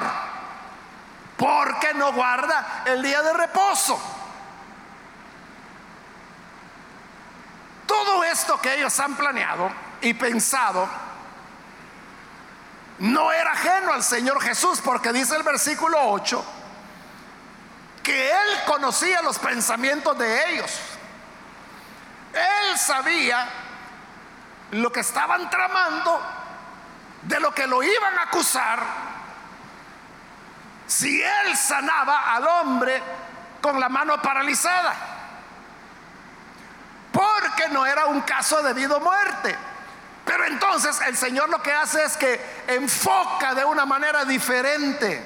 porque 1.38 1.94
no 1.94 2.14
guarda 2.14 2.84
el 2.86 3.02
día 3.02 3.22
de 3.22 3.34
reposo. 3.34 4.00
Todo 7.86 8.24
esto 8.24 8.60
que 8.60 8.76
ellos 8.76 9.00
han 9.00 9.16
planeado 9.16 9.72
y 10.02 10.14
pensado 10.14 10.88
no 13.00 13.32
era 13.32 13.52
ajeno 13.52 13.94
al 13.94 14.04
Señor 14.04 14.42
Jesús, 14.42 14.82
porque 14.82 15.12
dice 15.12 15.36
el 15.36 15.44
versículo 15.44 15.98
8 16.12 16.46
que 18.06 18.32
Él 18.32 18.64
conocía 18.68 19.22
los 19.24 19.40
pensamientos 19.40 20.16
de 20.18 20.54
ellos. 20.54 20.72
Él 22.34 22.78
sabía 22.78 23.50
lo 24.72 24.92
que 24.92 25.00
estaban 25.00 25.50
tramando, 25.50 26.22
de 27.24 27.40
lo 27.40 27.54
que 27.54 27.66
lo 27.66 27.82
iban 27.82 28.20
a 28.20 28.24
acusar, 28.24 28.80
si 30.86 31.22
Él 31.22 31.58
sanaba 31.58 32.36
al 32.36 32.48
hombre 32.48 33.02
con 33.60 33.80
la 33.80 33.90
mano 33.90 34.22
paralizada 34.22 34.94
porque 37.16 37.70
no 37.70 37.86
era 37.86 38.08
un 38.08 38.22
caso 38.22 38.62
de 38.62 38.74
vida 38.74 38.98
o 38.98 39.00
muerte. 39.00 39.56
Pero 40.26 40.46
entonces 40.46 41.00
el 41.08 41.16
Señor 41.16 41.50
lo 41.50 41.64
que 41.64 41.72
hace 41.72 42.04
es 42.04 42.18
que 42.18 42.64
enfoca 42.68 43.56
de 43.56 43.64
una 43.64 43.86
manera 43.86 44.26
diferente 44.26 45.26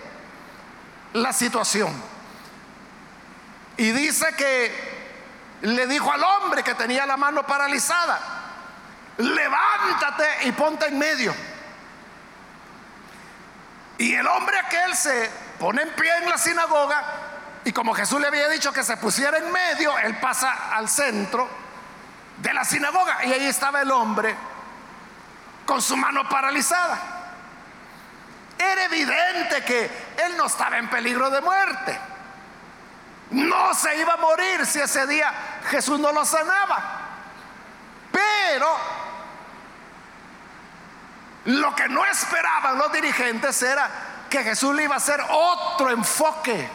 la 1.14 1.34
situación. 1.34 1.92
Y 3.80 3.94
dice 3.94 4.34
que 4.36 5.58
le 5.62 5.88
dijo 5.88 6.12
al 6.12 6.22
hombre 6.22 6.64
que 6.64 6.76
tenía 6.76 7.06
la 7.06 7.16
mano 7.16 7.44
paralizada, 7.44 8.20
levántate 9.20 10.26
y 10.44 10.52
ponte 10.52 10.88
en 10.88 11.00
medio. 11.00 11.34
Y 13.98 14.16
el 14.16 14.28
hombre 14.28 14.60
aquel 14.60 14.94
se 14.98 15.32
pone 15.58 15.84
en 15.84 15.96
pie 15.96 16.12
en 16.18 16.30
la 16.30 16.38
sinagoga 16.38 17.04
y 17.64 17.72
como 17.72 17.94
Jesús 17.94 18.20
le 18.20 18.28
había 18.28 18.50
dicho 18.50 18.74
que 18.74 18.84
se 18.84 18.98
pusiera 18.98 19.38
en 19.38 19.50
medio, 19.50 19.98
él 20.00 20.18
pasa 20.18 20.76
al 20.76 20.90
centro 20.90 21.48
de 22.36 22.54
la 22.54 22.66
sinagoga 22.66 23.24
y 23.24 23.32
ahí 23.32 23.46
estaba 23.46 23.82
el 23.82 23.92
hombre 23.92 24.36
con 25.66 25.82
su 25.82 25.96
mano 25.96 26.28
paralizada. 26.28 27.00
Era 28.58 28.84
evidente 28.84 29.64
que 29.64 29.86
él 30.26 30.36
no 30.36 30.48
estaba 30.48 30.80
en 30.80 30.90
peligro 30.90 31.30
de 31.30 31.40
muerte. 31.40 32.09
No 33.32 33.74
se 33.74 33.96
iba 33.98 34.14
a 34.14 34.18
morir 34.18 34.66
si 34.66 34.80
ese 34.80 35.06
día 35.06 35.32
Jesús 35.70 36.00
no 36.00 36.12
lo 36.12 36.26
sanaba. 36.26 37.00
Pero 38.12 38.78
lo 41.46 41.76
que 41.76 41.88
no 41.88 42.06
esperaban 42.06 42.78
los 42.78 42.92
dirigentes 42.92 43.62
era 43.62 43.90
que 44.30 44.44
Jesús 44.44 44.76
le 44.76 44.84
iba 44.84 44.96
a 44.96 44.98
hacer 44.98 45.24
otro 45.30 45.90
enfoque 45.90 46.70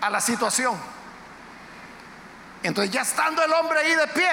a 0.00 0.10
la 0.10 0.20
situación. 0.20 0.76
Entonces 2.62 2.92
ya 2.92 3.02
estando 3.02 3.42
el 3.44 3.52
hombre 3.52 3.80
ahí 3.80 3.94
de 3.94 4.06
pie, 4.08 4.30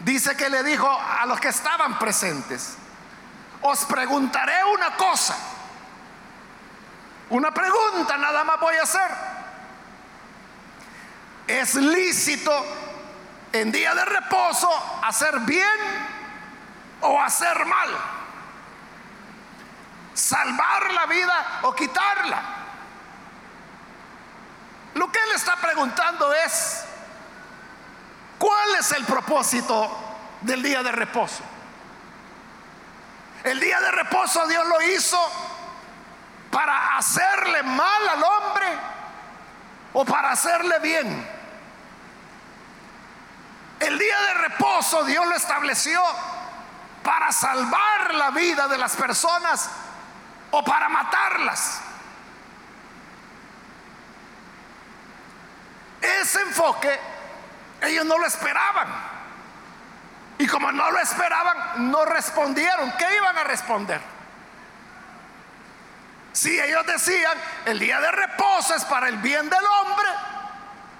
dice 0.00 0.36
que 0.36 0.48
le 0.50 0.62
dijo 0.62 0.88
a 0.88 1.24
los 1.26 1.40
que 1.40 1.48
estaban 1.48 1.98
presentes, 1.98 2.76
os 3.62 3.84
preguntaré 3.86 4.62
una 4.64 4.96
cosa, 4.96 5.36
una 7.30 7.52
pregunta 7.52 8.16
nada 8.16 8.44
más 8.44 8.60
voy 8.60 8.76
a 8.76 8.82
hacer. 8.82 9.10
¿Es 11.46 11.74
lícito 11.74 12.52
en 13.52 13.70
día 13.72 13.94
de 13.94 14.04
reposo 14.04 14.68
hacer 15.04 15.40
bien 15.40 15.78
o 17.00 17.20
hacer 17.20 17.64
mal? 17.64 17.88
¿Salvar 20.14 20.92
la 20.92 21.06
vida 21.06 21.60
o 21.62 21.74
quitarla? 21.74 22.42
Lo 24.94 25.12
que 25.12 25.18
él 25.18 25.32
está 25.34 25.56
preguntando 25.56 26.32
es, 26.32 26.84
¿cuál 28.38 28.76
es 28.76 28.92
el 28.92 29.04
propósito 29.04 29.94
del 30.40 30.62
día 30.62 30.82
de 30.82 30.92
reposo? 30.92 31.42
El 33.44 33.60
día 33.60 33.78
de 33.80 33.90
reposo 33.90 34.46
Dios 34.48 34.66
lo 34.66 34.82
hizo 34.82 35.55
para 36.56 36.96
hacerle 36.96 37.62
mal 37.64 38.08
al 38.08 38.22
hombre 38.22 38.66
o 39.92 40.06
para 40.06 40.30
hacerle 40.30 40.78
bien. 40.78 41.28
El 43.78 43.98
día 43.98 44.20
de 44.22 44.34
reposo 44.48 45.04
Dios 45.04 45.26
lo 45.26 45.34
estableció 45.34 46.02
para 47.02 47.30
salvar 47.30 48.14
la 48.14 48.30
vida 48.30 48.68
de 48.68 48.78
las 48.78 48.96
personas 48.96 49.68
o 50.50 50.64
para 50.64 50.88
matarlas. 50.88 51.82
Ese 56.00 56.40
enfoque 56.40 56.98
ellos 57.82 58.06
no 58.06 58.16
lo 58.16 58.24
esperaban. 58.24 58.88
Y 60.38 60.46
como 60.46 60.72
no 60.72 60.90
lo 60.90 61.00
esperaban, 61.00 61.90
no 61.90 62.06
respondieron. 62.06 62.92
¿Qué 62.92 63.14
iban 63.14 63.36
a 63.36 63.44
responder? 63.44 64.15
Si 66.36 66.60
ellos 66.60 66.84
decían, 66.84 67.38
el 67.64 67.78
día 67.78 67.98
de 67.98 68.10
reposo 68.12 68.74
es 68.74 68.84
para 68.84 69.08
el 69.08 69.16
bien 69.16 69.48
del 69.48 69.64
hombre, 69.64 70.08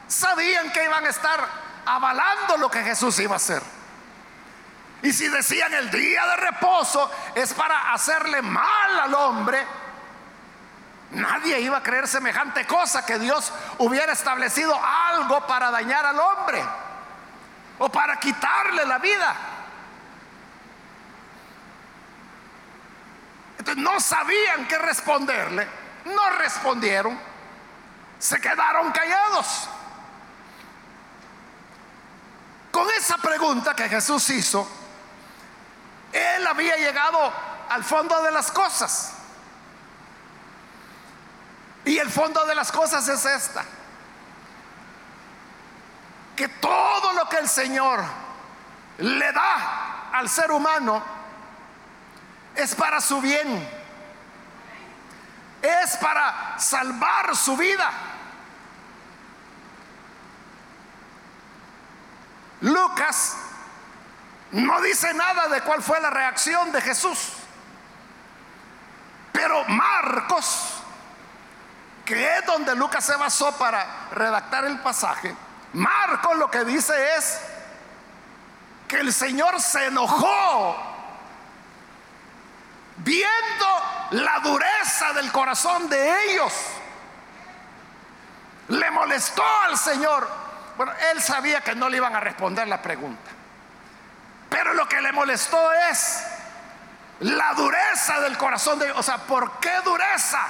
sabían 0.08 0.72
que 0.72 0.82
iban 0.82 1.04
a 1.04 1.10
estar 1.10 1.46
avalando 1.84 2.56
lo 2.56 2.70
que 2.70 2.82
Jesús 2.82 3.18
iba 3.18 3.34
a 3.34 3.36
hacer. 3.36 3.62
Y 5.02 5.12
si 5.12 5.28
decían, 5.28 5.74
el 5.74 5.90
día 5.90 6.26
de 6.26 6.36
reposo 6.36 7.10
es 7.34 7.52
para 7.52 7.92
hacerle 7.92 8.40
mal 8.40 9.00
al 9.00 9.14
hombre, 9.14 9.66
Nadie 11.10 11.60
iba 11.60 11.76
a 11.76 11.82
creer 11.82 12.08
semejante 12.08 12.66
cosa 12.66 13.06
que 13.06 13.18
Dios 13.18 13.52
hubiera 13.78 14.12
establecido 14.12 14.74
algo 14.84 15.46
para 15.46 15.70
dañar 15.70 16.04
al 16.04 16.18
hombre 16.18 16.64
o 17.78 17.88
para 17.90 18.18
quitarle 18.18 18.84
la 18.86 18.98
vida. 18.98 19.36
No 23.74 23.98
sabían 24.00 24.68
qué 24.68 24.78
responderle, 24.78 25.66
no 26.04 26.30
respondieron, 26.38 27.18
se 28.18 28.40
quedaron 28.40 28.92
callados. 28.92 29.68
Con 32.70 32.88
esa 32.90 33.16
pregunta 33.18 33.74
que 33.74 33.88
Jesús 33.88 34.30
hizo, 34.30 34.68
él 36.12 36.46
había 36.46 36.76
llegado 36.76 37.32
al 37.68 37.82
fondo 37.82 38.22
de 38.22 38.30
las 38.30 38.52
cosas. 38.52 39.14
Y 41.84 41.98
el 41.98 42.10
fondo 42.10 42.44
de 42.46 42.54
las 42.54 42.70
cosas 42.70 43.08
es 43.08 43.24
esta. 43.24 43.64
Que 46.34 46.48
todo 46.48 47.12
lo 47.12 47.28
que 47.28 47.38
el 47.38 47.48
Señor 47.48 48.04
le 48.98 49.32
da 49.32 50.10
al 50.12 50.28
ser 50.28 50.50
humano 50.50 51.15
es 52.56 52.74
para 52.74 53.00
su 53.00 53.20
bien. 53.20 53.68
Es 55.62 55.96
para 55.96 56.58
salvar 56.58 57.34
su 57.36 57.56
vida. 57.56 57.90
Lucas 62.60 63.36
no 64.52 64.80
dice 64.80 65.12
nada 65.14 65.48
de 65.48 65.60
cuál 65.62 65.82
fue 65.82 66.00
la 66.00 66.10
reacción 66.10 66.72
de 66.72 66.80
Jesús. 66.80 67.32
Pero 69.32 69.64
Marcos 69.66 70.76
que 72.06 72.38
es 72.38 72.46
donde 72.46 72.74
Lucas 72.76 73.04
se 73.04 73.16
basó 73.16 73.52
para 73.58 74.08
redactar 74.12 74.64
el 74.64 74.78
pasaje, 74.78 75.34
Marcos 75.72 76.36
lo 76.38 76.48
que 76.50 76.64
dice 76.64 76.94
es 77.16 77.40
que 78.86 79.00
el 79.00 79.12
Señor 79.12 79.60
se 79.60 79.86
enojó 79.86 80.95
viendo 82.98 83.66
la 84.12 84.40
dureza 84.40 85.12
del 85.12 85.30
corazón 85.32 85.88
de 85.88 86.24
ellos. 86.24 86.52
Le 88.68 88.90
molestó 88.90 89.44
al 89.62 89.76
Señor. 89.78 90.28
Bueno, 90.76 90.92
él 91.12 91.22
sabía 91.22 91.60
que 91.60 91.74
no 91.74 91.88
le 91.88 91.98
iban 91.98 92.14
a 92.14 92.20
responder 92.20 92.68
la 92.68 92.82
pregunta. 92.82 93.30
Pero 94.48 94.74
lo 94.74 94.88
que 94.88 95.00
le 95.00 95.12
molestó 95.12 95.72
es 95.90 96.24
la 97.20 97.54
dureza 97.54 98.20
del 98.20 98.36
corazón 98.36 98.78
de 98.78 98.86
ellos. 98.86 98.98
O 98.98 99.02
sea, 99.02 99.18
¿por 99.18 99.58
qué 99.60 99.72
dureza? 99.84 100.40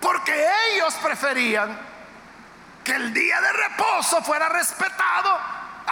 Porque 0.00 0.48
ellos 0.72 0.94
preferían 0.94 1.78
que 2.82 2.92
el 2.92 3.12
día 3.12 3.40
de 3.40 3.52
reposo 3.52 4.22
fuera 4.22 4.48
respetado, 4.48 5.38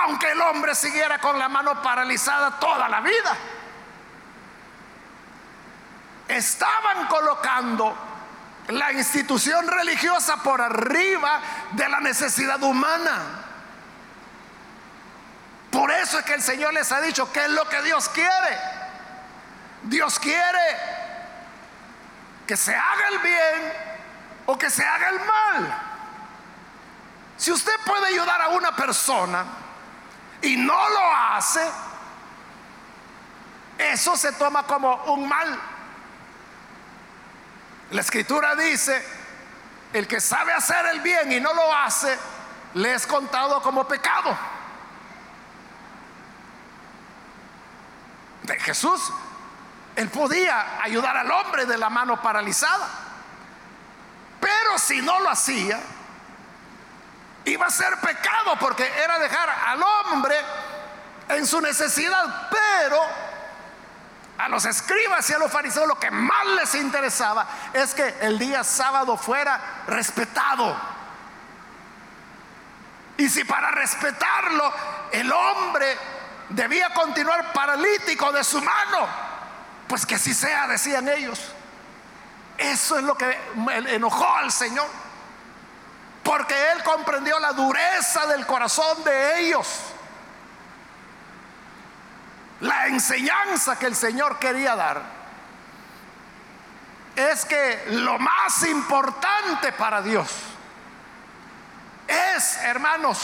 aunque 0.04 0.30
el 0.30 0.40
hombre 0.40 0.74
siguiera 0.74 1.18
con 1.18 1.38
la 1.38 1.48
mano 1.48 1.82
paralizada 1.82 2.58
toda 2.58 2.88
la 2.88 3.00
vida. 3.00 3.37
Estaban 6.28 7.06
colocando 7.06 7.96
la 8.68 8.92
institución 8.92 9.66
religiosa 9.66 10.37
por 10.42 10.61
arriba 10.61 11.40
de 11.72 11.88
la 11.88 12.00
necesidad 12.00 12.62
humana. 12.62 13.44
Por 15.70 15.90
eso 15.90 16.18
es 16.18 16.24
que 16.24 16.34
el 16.34 16.42
Señor 16.42 16.74
les 16.74 16.92
ha 16.92 17.00
dicho 17.00 17.32
qué 17.32 17.44
es 17.44 17.50
lo 17.50 17.68
que 17.68 17.82
Dios 17.82 18.08
quiere. 18.11 18.58
Dios 19.82 20.18
quiere 20.18 20.98
que 22.46 22.56
se 22.56 22.74
haga 22.74 23.08
el 23.08 23.18
bien 23.18 23.72
o 24.46 24.58
que 24.58 24.70
se 24.70 24.84
haga 24.84 25.08
el 25.08 25.20
mal. 25.20 25.82
Si 27.37 27.52
usted 27.52 27.74
puede 27.84 28.08
ayudar 28.08 28.42
a 28.42 28.48
una 28.48 28.74
persona 28.74 29.44
y 30.42 30.57
no 30.57 30.88
lo 30.88 31.14
hace, 31.14 31.68
eso 33.79 34.16
se 34.16 34.33
toma 34.33 34.64
como 34.64 34.94
un 35.05 35.29
mal. 35.29 35.59
La 37.90 38.01
escritura 38.01 38.55
dice, 38.55 39.05
el 39.92 40.07
que 40.07 40.20
sabe 40.20 40.53
hacer 40.53 40.87
el 40.87 41.01
bien 41.01 41.33
y 41.33 41.40
no 41.40 41.55
lo 41.55 41.72
hace, 41.74 42.18
le 42.74 42.94
es 42.94 43.07
contado 43.07 43.62
como 43.62 43.87
pecado. 43.87 44.37
De 48.42 48.59
Jesús, 48.61 49.12
él 49.96 50.09
podía 50.11 50.83
ayudar 50.83 51.16
al 51.16 51.31
hombre 51.31 51.66
de 51.66 51.79
la 51.79 51.88
mano 51.88 52.20
paralizada. 52.20 52.88
Pero 54.40 54.79
si 54.79 55.01
no 55.03 55.20
lo 55.20 55.31
hacía, 55.31 55.81
iba 57.50 57.66
a 57.66 57.70
ser 57.70 57.96
pecado 57.98 58.56
porque 58.61 58.87
era 59.02 59.18
dejar 59.18 59.48
al 59.48 59.82
hombre 59.82 60.37
en 61.28 61.46
su 61.46 61.61
necesidad. 61.61 62.48
Pero 62.50 63.00
a 64.38 64.48
los 64.48 64.64
escribas 64.64 65.28
y 65.30 65.34
a 65.34 65.38
los 65.38 65.50
fariseos 65.50 65.87
lo 65.87 65.98
que 65.98 66.11
más 66.11 66.46
les 66.46 66.74
interesaba 66.76 67.46
es 67.72 67.94
que 67.94 68.14
el 68.20 68.38
día 68.38 68.62
sábado 68.64 69.16
fuera 69.16 69.82
respetado. 69.87 70.76
Y 73.16 73.28
si 73.28 73.44
para 73.44 73.70
respetarlo 73.72 74.72
el 75.11 75.30
hombre 75.32 75.98
debía 76.50 76.94
continuar 76.94 77.52
paralítico 77.52 78.30
de 78.32 78.44
su 78.44 78.62
mano, 78.62 79.08
pues 79.88 80.06
que 80.06 80.14
así 80.14 80.32
sea, 80.32 80.68
decían 80.68 81.08
ellos. 81.08 81.52
Eso 82.56 82.98
es 82.98 83.04
lo 83.04 83.16
que 83.16 83.38
enojó 83.88 84.32
al 84.34 84.52
Señor. 84.52 84.87
Porque 86.28 86.72
Él 86.72 86.82
comprendió 86.82 87.40
la 87.40 87.52
dureza 87.54 88.26
del 88.26 88.44
corazón 88.44 89.02
de 89.02 89.40
ellos. 89.40 89.66
La 92.60 92.86
enseñanza 92.88 93.78
que 93.78 93.86
el 93.86 93.96
Señor 93.96 94.38
quería 94.38 94.76
dar 94.76 95.00
es 97.16 97.46
que 97.46 97.82
lo 97.92 98.18
más 98.18 98.62
importante 98.64 99.72
para 99.72 100.02
Dios 100.02 100.28
es, 102.06 102.58
hermanos, 102.58 103.18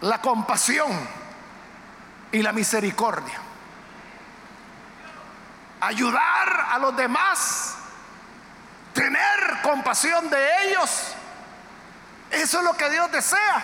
la 0.00 0.20
compasión 0.20 0.90
y 2.32 2.42
la 2.42 2.50
misericordia. 2.50 3.38
Ayudar 5.80 6.66
a 6.72 6.78
los 6.80 6.96
demás, 6.96 7.77
tener 8.98 9.62
compasión 9.62 10.28
de 10.28 10.64
ellos, 10.64 11.14
eso 12.30 12.58
es 12.58 12.64
lo 12.64 12.76
que 12.76 12.90
Dios 12.90 13.10
desea. 13.12 13.62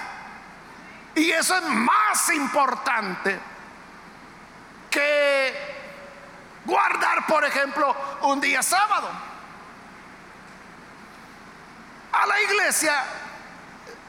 Y 1.16 1.30
eso 1.32 1.56
es 1.56 1.64
más 1.64 2.28
importante 2.30 3.40
que 4.90 5.74
guardar, 6.64 7.26
por 7.26 7.44
ejemplo, 7.44 7.94
un 8.22 8.40
día 8.40 8.62
sábado. 8.62 9.10
A 12.12 12.26
la 12.26 12.40
iglesia 12.42 12.94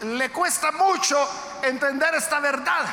le 0.01 0.29
cuesta 0.29 0.71
mucho 0.73 1.17
entender 1.63 2.13
esta 2.13 2.39
verdad. 2.39 2.85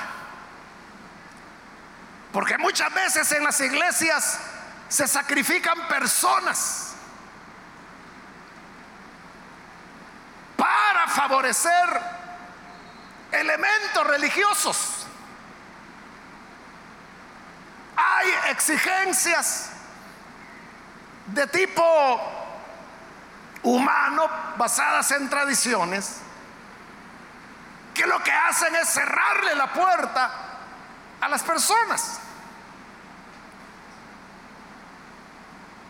Porque 2.32 2.56
muchas 2.56 2.92
veces 2.94 3.30
en 3.32 3.44
las 3.44 3.60
iglesias 3.60 4.40
se 4.88 5.06
sacrifican 5.06 5.86
personas 5.86 6.92
para 10.62 11.01
favorecer 11.12 12.00
elementos 13.32 14.06
religiosos. 14.06 15.02
hay 17.96 18.50
exigencias 18.50 19.70
de 21.26 21.46
tipo 21.46 22.20
humano 23.62 24.28
basadas 24.56 25.10
en 25.12 25.28
tradiciones 25.28 26.18
que 27.94 28.06
lo 28.06 28.22
que 28.22 28.32
hacen 28.32 28.74
es 28.76 28.88
cerrarle 28.88 29.54
la 29.54 29.72
puerta 29.72 30.30
a 31.20 31.28
las 31.28 31.42
personas. 31.42 32.18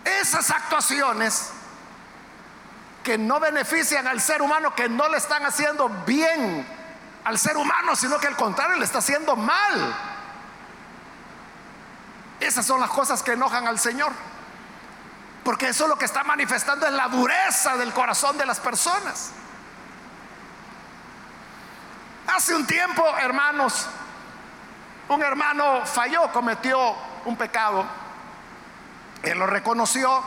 Esas 0.05 0.51
actuaciones 0.51 1.53
que 3.03 3.19
no 3.19 3.41
benefician 3.41 4.07
al 4.07 4.21
ser 4.21 4.43
humano, 4.43 4.75
que 4.75 4.89
no 4.89 5.09
le 5.09 5.19
están 5.19 5.45
haciendo 5.45 5.89
bien 6.07 6.67
al 7.25 7.39
ser 7.39 7.57
humano, 7.57 7.97
sino 7.97 8.19
que 8.19 8.27
al 8.27 8.37
contrario 8.37 8.77
le 8.77 8.85
está 8.85 8.99
haciendo 8.99 9.37
mal 9.37 9.95
esas 12.43 12.67
son 12.67 12.81
las 12.81 12.91
cosas 12.91 13.23
que 13.23 13.33
enojan 13.33 13.69
al 13.69 13.79
Señor. 13.79 14.13
Porque 15.45 15.69
eso 15.69 15.87
lo 15.87 15.97
que 15.97 16.05
está 16.05 16.25
manifestando 16.25 16.87
es 16.87 16.93
la 16.93 17.09
dureza 17.09 17.77
del 17.77 17.93
corazón 17.93 18.37
de 18.37 18.47
las 18.47 18.61
personas. 18.61 19.31
Hace 22.27 22.55
un 22.55 22.67
tiempo, 22.67 23.05
hermanos, 23.19 23.87
un 25.09 25.23
hermano 25.23 25.85
falló, 25.85 26.33
cometió 26.33 26.95
un 27.25 27.37
pecado. 27.37 27.85
Él 29.23 29.39
lo 29.39 29.47
reconoció 29.47 30.23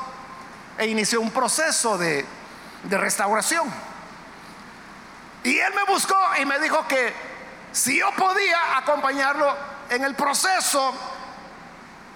e 0.77 0.87
inició 0.87 1.21
un 1.21 1.31
proceso 1.31 1.97
de, 1.97 2.25
de 2.85 2.97
restauración. 2.97 3.71
Y 5.43 5.57
él 5.59 5.73
me 5.75 5.83
buscó 5.83 6.17
y 6.39 6.45
me 6.45 6.59
dijo 6.59 6.87
que 6.87 7.13
si 7.71 7.99
yo 7.99 8.11
podía 8.13 8.77
acompañarlo 8.77 9.55
en 9.89 10.03
el 10.03 10.15
proceso 10.15 10.93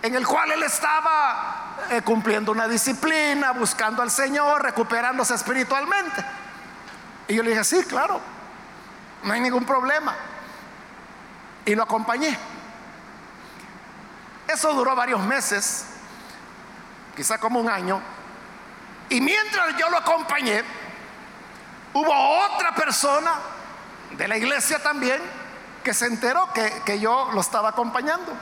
en 0.01 0.15
el 0.15 0.25
cual 0.25 0.51
él 0.51 0.63
estaba 0.63 1.75
eh, 1.89 2.01
cumpliendo 2.01 2.51
una 2.51 2.67
disciplina, 2.67 3.51
buscando 3.51 4.01
al 4.01 4.10
Señor, 4.10 4.63
recuperándose 4.63 5.36
espiritualmente. 5.36 6.23
Y 7.27 7.36
yo 7.36 7.43
le 7.43 7.51
dije, 7.51 7.63
sí, 7.63 7.84
claro, 7.84 8.21
no 9.23 9.34
hay 9.34 9.41
ningún 9.41 9.65
problema. 9.65 10.15
Y 11.65 11.75
lo 11.75 11.84
acompañé. 11.84 12.38
Eso 14.47 14.73
duró 14.73 14.95
varios 14.95 15.21
meses, 15.21 15.86
quizá 17.15 17.38
como 17.38 17.60
un 17.60 17.69
año. 17.69 18.01
Y 19.10 19.22
mientras 19.22 19.76
yo 19.78 19.89
lo 19.89 19.98
acompañé, 19.98 20.63
hubo 21.93 22.45
otra 22.45 22.74
persona 22.76 23.34
de 24.12 24.28
la 24.28 24.38
iglesia 24.38 24.82
también 24.82 25.22
que 25.84 25.93
se 25.93 26.06
enteró 26.06 26.52
que, 26.54 26.82
que 26.86 27.00
yo 27.00 27.30
lo 27.34 27.41
estaba 27.41 27.69
acompañando. 27.69 28.34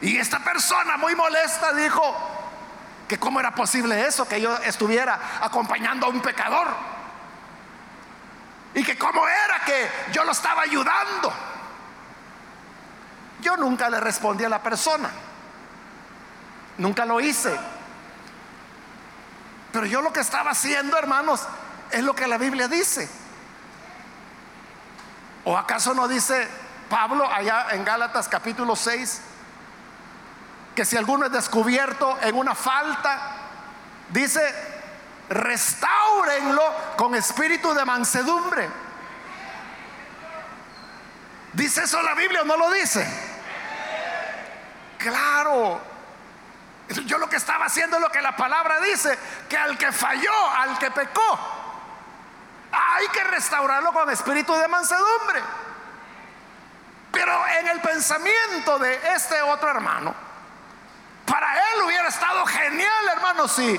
Y 0.00 0.16
esta 0.16 0.38
persona 0.38 0.96
muy 0.96 1.16
molesta 1.16 1.72
dijo 1.72 2.14
que 3.08 3.18
cómo 3.18 3.40
era 3.40 3.54
posible 3.54 4.06
eso, 4.06 4.28
que 4.28 4.40
yo 4.40 4.56
estuviera 4.58 5.18
acompañando 5.40 6.06
a 6.06 6.10
un 6.10 6.20
pecador. 6.20 6.68
Y 8.74 8.84
que 8.84 8.96
cómo 8.96 9.26
era 9.26 9.60
que 9.64 9.90
yo 10.12 10.22
lo 10.24 10.32
estaba 10.32 10.62
ayudando. 10.62 11.32
Yo 13.40 13.56
nunca 13.56 13.88
le 13.88 13.98
respondí 13.98 14.44
a 14.44 14.48
la 14.48 14.62
persona. 14.62 15.10
nunca 16.76 17.04
lo 17.04 17.20
hice. 17.20 17.58
Pero 19.72 19.86
yo 19.86 20.00
lo 20.00 20.12
que 20.12 20.20
estaba 20.20 20.50
haciendo, 20.50 20.96
hermanos, 20.96 21.42
es 21.90 22.02
lo 22.02 22.14
que 22.14 22.26
la 22.26 22.38
Biblia 22.38 22.68
dice. 22.68 23.08
¿O 25.44 25.56
acaso 25.56 25.94
no 25.94 26.08
dice 26.08 26.48
Pablo 26.88 27.26
allá 27.30 27.68
en 27.72 27.84
Gálatas 27.84 28.28
capítulo 28.28 28.76
6 28.76 29.22
que 30.74 30.84
si 30.84 30.96
alguno 30.96 31.26
es 31.26 31.32
descubierto 31.32 32.18
en 32.22 32.36
una 32.36 32.54
falta, 32.54 33.36
dice, 34.10 34.40
restáurenlo 35.28 36.62
con 36.96 37.14
espíritu 37.14 37.74
de 37.74 37.84
mansedumbre? 37.84 38.68
¿Dice 41.52 41.82
eso 41.82 42.00
la 42.02 42.14
Biblia 42.14 42.42
o 42.42 42.44
no 42.44 42.56
lo 42.56 42.70
dice? 42.70 43.04
Claro. 44.98 45.80
Yo 47.04 47.18
lo 47.18 47.28
que 47.28 47.36
estaba 47.36 47.66
haciendo 47.66 47.96
es 47.96 48.02
lo 48.02 48.10
que 48.10 48.22
la 48.22 48.34
palabra 48.36 48.80
dice, 48.80 49.18
que 49.48 49.56
al 49.56 49.76
que 49.76 49.92
falló, 49.92 50.50
al 50.50 50.78
que 50.78 50.90
pecó, 50.90 51.38
hay 52.72 53.08
que 53.08 53.24
restaurarlo 53.24 53.92
con 53.92 54.10
espíritu 54.10 54.54
de 54.54 54.68
mansedumbre. 54.68 55.42
Pero 57.12 57.46
en 57.60 57.68
el 57.68 57.80
pensamiento 57.80 58.78
de 58.78 59.14
este 59.14 59.40
otro 59.42 59.70
hermano, 59.70 60.14
para 61.26 61.54
él 61.54 61.82
hubiera 61.84 62.08
estado 62.08 62.46
genial, 62.46 63.08
hermano, 63.12 63.48
si 63.48 63.78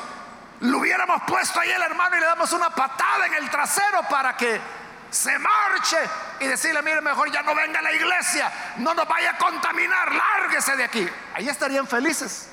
lo 0.62 0.80
hubiéramos 0.80 1.22
puesto 1.24 1.60
ahí 1.60 1.72
el 1.72 1.82
hermano 1.82 2.16
y 2.16 2.20
le 2.20 2.26
damos 2.26 2.52
una 2.54 2.70
patada 2.70 3.26
en 3.26 3.34
el 3.36 3.50
trasero 3.50 4.04
para 4.10 4.36
que 4.36 4.60
se 5.10 5.38
marche 5.40 5.98
y 6.40 6.48
decirle, 6.48 6.82
mire, 6.84 7.02
mejor 7.02 7.32
ya 7.32 7.42
no 7.42 7.56
venga 7.56 7.80
a 7.80 7.82
la 7.82 7.92
iglesia, 7.92 8.52
no 8.78 8.94
nos 8.94 9.08
vaya 9.08 9.32
a 9.32 9.38
contaminar, 9.38 10.14
lárguese 10.14 10.76
de 10.76 10.84
aquí. 10.84 11.10
Ahí 11.34 11.50
estarían 11.50 11.88
felices. 11.88 12.50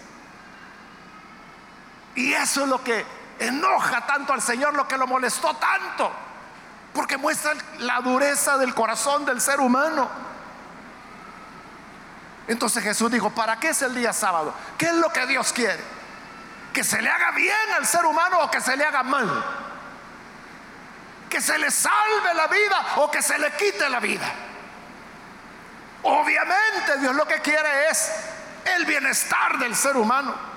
Y 2.16 2.33
eso 2.33 2.62
es 2.62 2.68
lo 2.68 2.83
que 2.83 3.05
enoja 3.38 4.07
tanto 4.07 4.33
al 4.33 4.42
Señor, 4.42 4.74
lo 4.74 4.88
que 4.88 4.96
lo 4.96 5.07
molestó 5.07 5.55
tanto, 5.55 6.11
porque 6.92 7.16
muestra 7.16 7.52
la 7.79 8.00
dureza 8.00 8.57
del 8.57 8.74
corazón 8.74 9.24
del 9.24 9.40
ser 9.40 9.61
humano. 9.61 10.09
Entonces 12.48 12.83
Jesús 12.83 13.11
dijo, 13.11 13.31
¿para 13.31 13.61
qué 13.61 13.68
es 13.68 13.83
el 13.83 13.94
día 13.94 14.12
sábado? 14.12 14.55
¿Qué 14.79 14.87
es 14.87 14.94
lo 14.94 15.12
que 15.12 15.26
Dios 15.26 15.52
quiere? 15.52 15.83
¿Que 16.72 16.85
se 16.85 17.02
le 17.02 17.11
haga 17.11 17.33
bien 17.33 17.72
al 17.76 17.87
ser 17.87 18.05
humano 18.07 18.40
o 18.40 18.50
que 18.50 18.61
se 18.61 18.76
le 18.76 18.85
haga 18.85 19.02
mal? 19.02 19.44
¿Que 21.29 21.40
se 21.40 21.59
le 21.59 21.70
salve 21.70 22.35
la 22.35 22.46
vida 22.46 22.87
o 22.96 23.11
que 23.11 23.20
se 23.20 23.38
le 23.38 23.50
quite 23.52 23.88
la 23.90 24.00
vida? 24.00 24.33
Obviamente 26.02 26.98
Dios 27.00 27.14
lo 27.14 27.26
que 27.26 27.40
quiere 27.40 27.90
es 27.90 28.12
el 28.76 28.87
bienestar 28.87 29.59
del 29.59 29.74
ser 29.74 29.96
humano. 29.96 30.56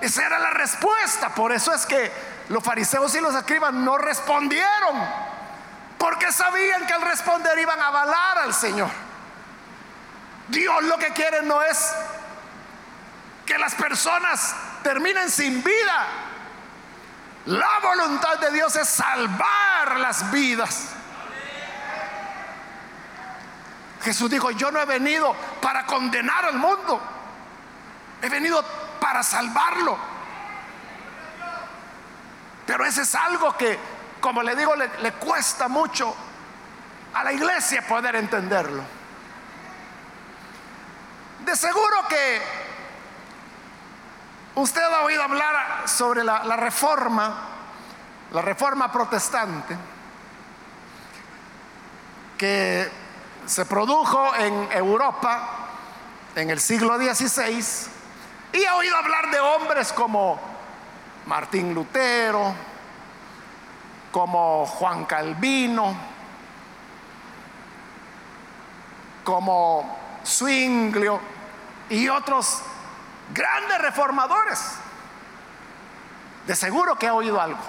Esa 0.00 0.26
era 0.26 0.38
la 0.38 0.50
respuesta. 0.50 1.34
Por 1.34 1.52
eso 1.52 1.72
es 1.74 1.86
que 1.86 2.10
los 2.48 2.64
fariseos 2.64 3.14
y 3.14 3.20
los 3.20 3.34
escribas 3.34 3.72
no 3.72 3.98
respondieron. 3.98 4.96
Porque 5.98 6.32
sabían 6.32 6.86
que 6.86 6.94
al 6.94 7.02
responder 7.02 7.58
iban 7.58 7.80
a 7.80 7.88
avalar 7.88 8.38
al 8.38 8.54
Señor. 8.54 8.90
Dios 10.48 10.82
lo 10.84 10.98
que 10.98 11.12
quiere 11.12 11.42
no 11.42 11.62
es 11.62 11.92
que 13.46 13.58
las 13.58 13.74
personas 13.74 14.54
terminen 14.82 15.30
sin 15.30 15.62
vida. 15.62 16.06
La 17.46 17.78
voluntad 17.82 18.38
de 18.38 18.50
Dios 18.52 18.74
es 18.76 18.88
salvar 18.88 19.98
las 19.98 20.30
vidas. 20.30 20.88
Jesús 24.02 24.30
dijo, 24.30 24.50
yo 24.52 24.70
no 24.70 24.80
he 24.80 24.86
venido 24.86 25.34
para 25.60 25.84
condenar 25.84 26.46
al 26.46 26.54
mundo. 26.54 27.00
He 28.22 28.28
venido 28.28 28.64
para 29.00 29.22
salvarlo. 29.22 29.98
Pero 32.66 32.84
ese 32.84 33.02
es 33.02 33.14
algo 33.14 33.56
que, 33.56 33.78
como 34.20 34.42
le 34.42 34.54
digo, 34.54 34.76
le, 34.76 35.12
cuesta 35.14 35.66
mucho 35.66 36.14
a 37.14 37.24
la 37.24 37.32
iglesia 37.32 37.84
poder 37.88 38.14
entenderlo. 38.14 38.84
De 41.44 41.56
seguro 41.56 42.06
que 42.08 42.42
usted 44.54 44.82
ha 44.82 45.00
oído 45.00 45.22
hablar 45.22 45.88
sobre 45.88 46.22
la, 46.22 46.56
reforma, 46.56 47.48
la 48.30 48.42
reforma 48.42 48.92
protestante, 48.92 49.76
que 52.38 52.88
se 53.46 53.66
produjo 53.66 54.32
en 54.36 54.68
Europa 54.70 55.48
en 56.36 56.50
el 56.50 56.60
siglo 56.60 56.96
XVI 56.96 57.99
y 58.52 58.62
he 58.62 58.70
oído 58.70 58.96
hablar 58.96 59.30
de 59.30 59.40
hombres 59.40 59.92
como 59.92 60.40
Martín 61.26 61.74
Lutero, 61.74 62.54
como 64.10 64.66
Juan 64.66 65.04
Calvino, 65.04 65.94
como 69.24 69.98
Zwinglio 70.24 71.20
y 71.88 72.08
otros 72.08 72.62
grandes 73.32 73.78
reformadores. 73.78 74.74
De 76.46 76.56
seguro 76.56 76.96
que 76.96 77.06
ha 77.06 77.14
oído 77.14 77.40
algo. 77.40 77.60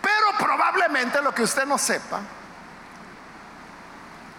Pero 0.00 0.38
probablemente 0.38 1.20
lo 1.20 1.34
que 1.34 1.42
usted 1.42 1.66
no 1.66 1.76
sepa 1.76 2.20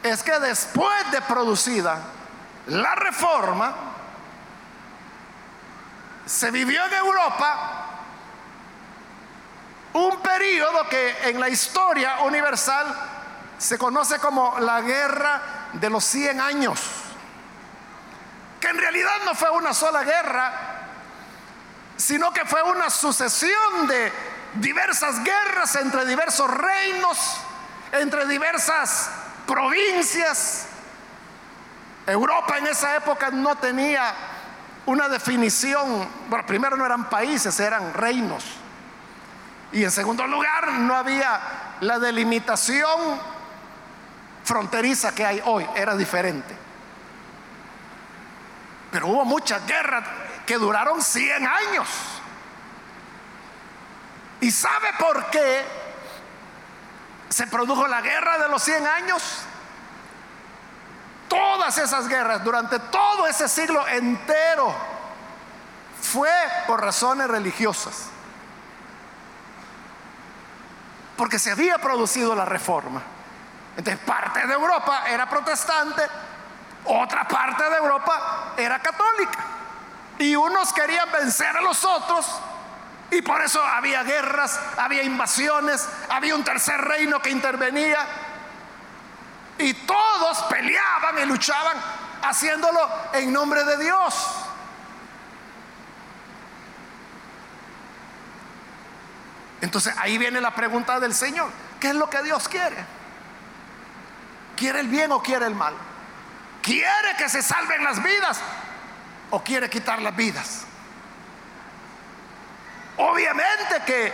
es 0.01 0.23
que 0.23 0.39
después 0.39 1.11
de 1.11 1.21
producida 1.21 1.99
la 2.67 2.95
reforma, 2.95 3.90
se 6.25 6.51
vivió 6.51 6.85
en 6.85 6.93
Europa 6.93 7.87
un 9.93 10.21
periodo 10.21 10.87
que 10.87 11.29
en 11.29 11.39
la 11.39 11.49
historia 11.49 12.19
universal 12.21 12.87
se 13.57 13.77
conoce 13.77 14.19
como 14.19 14.59
la 14.59 14.81
guerra 14.81 15.41
de 15.73 15.89
los 15.89 16.03
100 16.05 16.39
años, 16.39 16.81
que 18.59 18.67
en 18.67 18.77
realidad 18.77 19.11
no 19.25 19.35
fue 19.35 19.49
una 19.51 19.73
sola 19.73 20.03
guerra, 20.03 20.53
sino 21.97 22.31
que 22.31 22.45
fue 22.45 22.63
una 22.63 22.89
sucesión 22.89 23.87
de 23.87 24.11
diversas 24.55 25.23
guerras 25.23 25.75
entre 25.75 26.05
diversos 26.05 26.49
reinos, 26.49 27.37
entre 27.91 28.25
diversas 28.25 29.11
provincias. 29.45 30.67
Europa 32.07 32.57
en 32.57 32.67
esa 32.67 32.95
época 32.95 33.29
no 33.29 33.55
tenía 33.57 34.13
una 34.85 35.07
definición, 35.09 36.07
bueno, 36.29 36.45
primero 36.45 36.75
no 36.75 36.85
eran 36.85 37.09
países, 37.09 37.59
eran 37.59 37.93
reinos. 37.93 38.43
Y 39.71 39.83
en 39.83 39.91
segundo 39.91 40.25
lugar, 40.27 40.71
no 40.73 40.95
había 40.95 41.39
la 41.81 41.99
delimitación 41.99 43.19
fronteriza 44.43 45.13
que 45.13 45.25
hay 45.25 45.41
hoy, 45.45 45.65
era 45.75 45.95
diferente. 45.95 46.55
Pero 48.91 49.07
hubo 49.07 49.23
muchas 49.23 49.65
guerras 49.65 50.03
que 50.45 50.57
duraron 50.57 51.01
100 51.01 51.47
años. 51.47 51.87
¿Y 54.41 54.51
sabe 54.51 54.89
por 54.99 55.29
qué 55.29 55.63
se 57.29 57.47
produjo 57.47 57.87
la 57.87 58.01
guerra 58.01 58.39
de 58.39 58.49
los 58.49 58.61
100 58.63 58.87
años? 58.87 59.45
Todas 61.31 61.77
esas 61.77 62.09
guerras, 62.09 62.43
durante 62.43 62.77
todo 62.77 63.25
ese 63.25 63.47
siglo 63.47 63.87
entero, 63.87 64.75
fue 66.01 66.29
por 66.67 66.81
razones 66.81 67.29
religiosas. 67.29 68.09
Porque 71.15 71.39
se 71.39 71.51
había 71.51 71.77
producido 71.77 72.35
la 72.35 72.43
reforma. 72.43 73.01
Entonces 73.77 74.03
parte 74.05 74.45
de 74.45 74.53
Europa 74.53 75.03
era 75.07 75.29
protestante, 75.29 76.03
otra 76.83 77.25
parte 77.25 77.63
de 77.63 77.77
Europa 77.77 78.53
era 78.57 78.79
católica. 78.79 79.39
Y 80.19 80.35
unos 80.35 80.73
querían 80.73 81.09
vencer 81.13 81.55
a 81.55 81.61
los 81.61 81.85
otros. 81.85 82.27
Y 83.09 83.21
por 83.21 83.41
eso 83.41 83.63
había 83.63 84.03
guerras, 84.03 84.59
había 84.77 85.03
invasiones, 85.03 85.87
había 86.09 86.35
un 86.35 86.43
tercer 86.43 86.81
reino 86.81 87.21
que 87.21 87.29
intervenía 87.29 88.05
y 89.61 89.73
todos 89.73 90.43
peleaban 90.43 90.90
luchaban 91.25 91.77
haciéndolo 92.23 92.79
en 93.13 93.31
nombre 93.31 93.63
de 93.63 93.77
Dios. 93.77 94.27
Entonces 99.61 99.93
ahí 99.97 100.17
viene 100.17 100.41
la 100.41 100.53
pregunta 100.55 100.99
del 100.99 101.13
Señor. 101.13 101.49
¿Qué 101.79 101.89
es 101.89 101.95
lo 101.95 102.09
que 102.09 102.21
Dios 102.23 102.47
quiere? 102.47 102.77
¿Quiere 104.55 104.79
el 104.79 104.87
bien 104.87 105.11
o 105.11 105.21
quiere 105.21 105.45
el 105.45 105.55
mal? 105.55 105.73
¿Quiere 106.61 107.15
que 107.17 107.29
se 107.29 107.41
salven 107.41 107.83
las 107.83 108.01
vidas 108.01 108.39
o 109.31 109.43
quiere 109.43 109.69
quitar 109.69 110.01
las 110.01 110.15
vidas? 110.15 110.65
Obviamente 112.97 113.81
que 113.85 114.13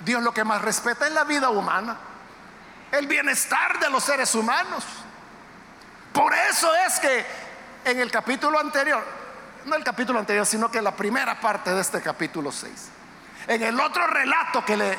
Dios 0.00 0.22
lo 0.22 0.32
que 0.32 0.44
más 0.44 0.62
respeta 0.62 1.06
es 1.06 1.12
la 1.12 1.24
vida 1.24 1.50
humana 1.50 1.96
el 2.92 3.06
bienestar 3.06 3.78
de 3.78 3.90
los 3.90 4.04
seres 4.04 4.34
humanos. 4.34 4.84
Por 6.12 6.34
eso 6.34 6.74
es 6.86 6.98
que 6.98 7.26
en 7.84 8.00
el 8.00 8.10
capítulo 8.10 8.58
anterior, 8.58 9.04
no 9.64 9.76
el 9.76 9.84
capítulo 9.84 10.18
anterior, 10.18 10.44
sino 10.44 10.70
que 10.70 10.82
la 10.82 10.94
primera 10.94 11.40
parte 11.40 11.72
de 11.72 11.80
este 11.80 12.00
capítulo 12.00 12.50
6, 12.50 12.72
en 13.46 13.62
el 13.62 13.78
otro 13.80 14.06
relato 14.06 14.64
que 14.64 14.76
le, 14.76 14.98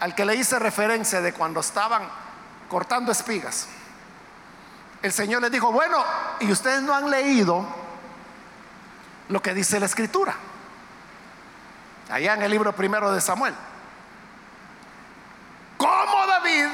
al 0.00 0.14
que 0.14 0.24
le 0.24 0.34
hice 0.34 0.58
referencia 0.58 1.20
de 1.20 1.32
cuando 1.32 1.60
estaban 1.60 2.08
cortando 2.68 3.12
espigas, 3.12 3.68
el 5.02 5.12
Señor 5.12 5.42
les 5.42 5.52
dijo, 5.52 5.70
bueno, 5.70 6.04
y 6.40 6.50
ustedes 6.50 6.82
no 6.82 6.94
han 6.94 7.10
leído 7.10 7.66
lo 9.28 9.40
que 9.40 9.54
dice 9.54 9.78
la 9.78 9.86
escritura, 9.86 10.34
allá 12.10 12.34
en 12.34 12.42
el 12.42 12.50
libro 12.50 12.72
primero 12.74 13.12
de 13.12 13.20
Samuel. 13.20 13.54
¿Cómo 15.76 16.26
David 16.26 16.66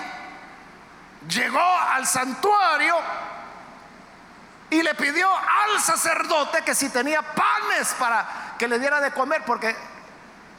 llegó 1.29 1.61
al 1.61 2.07
santuario 2.07 2.97
y 4.71 4.83
le 4.83 4.95
pidió 4.95 5.29
al 5.31 5.81
sacerdote 5.81 6.63
que 6.63 6.75
si 6.75 6.89
tenía 6.89 7.23
panes 7.23 7.95
para 7.99 8.55
que 8.59 8.67
le 8.69 8.79
diera 8.79 9.01
de 9.01 9.13
comer, 9.13 9.45
porque 9.45 9.77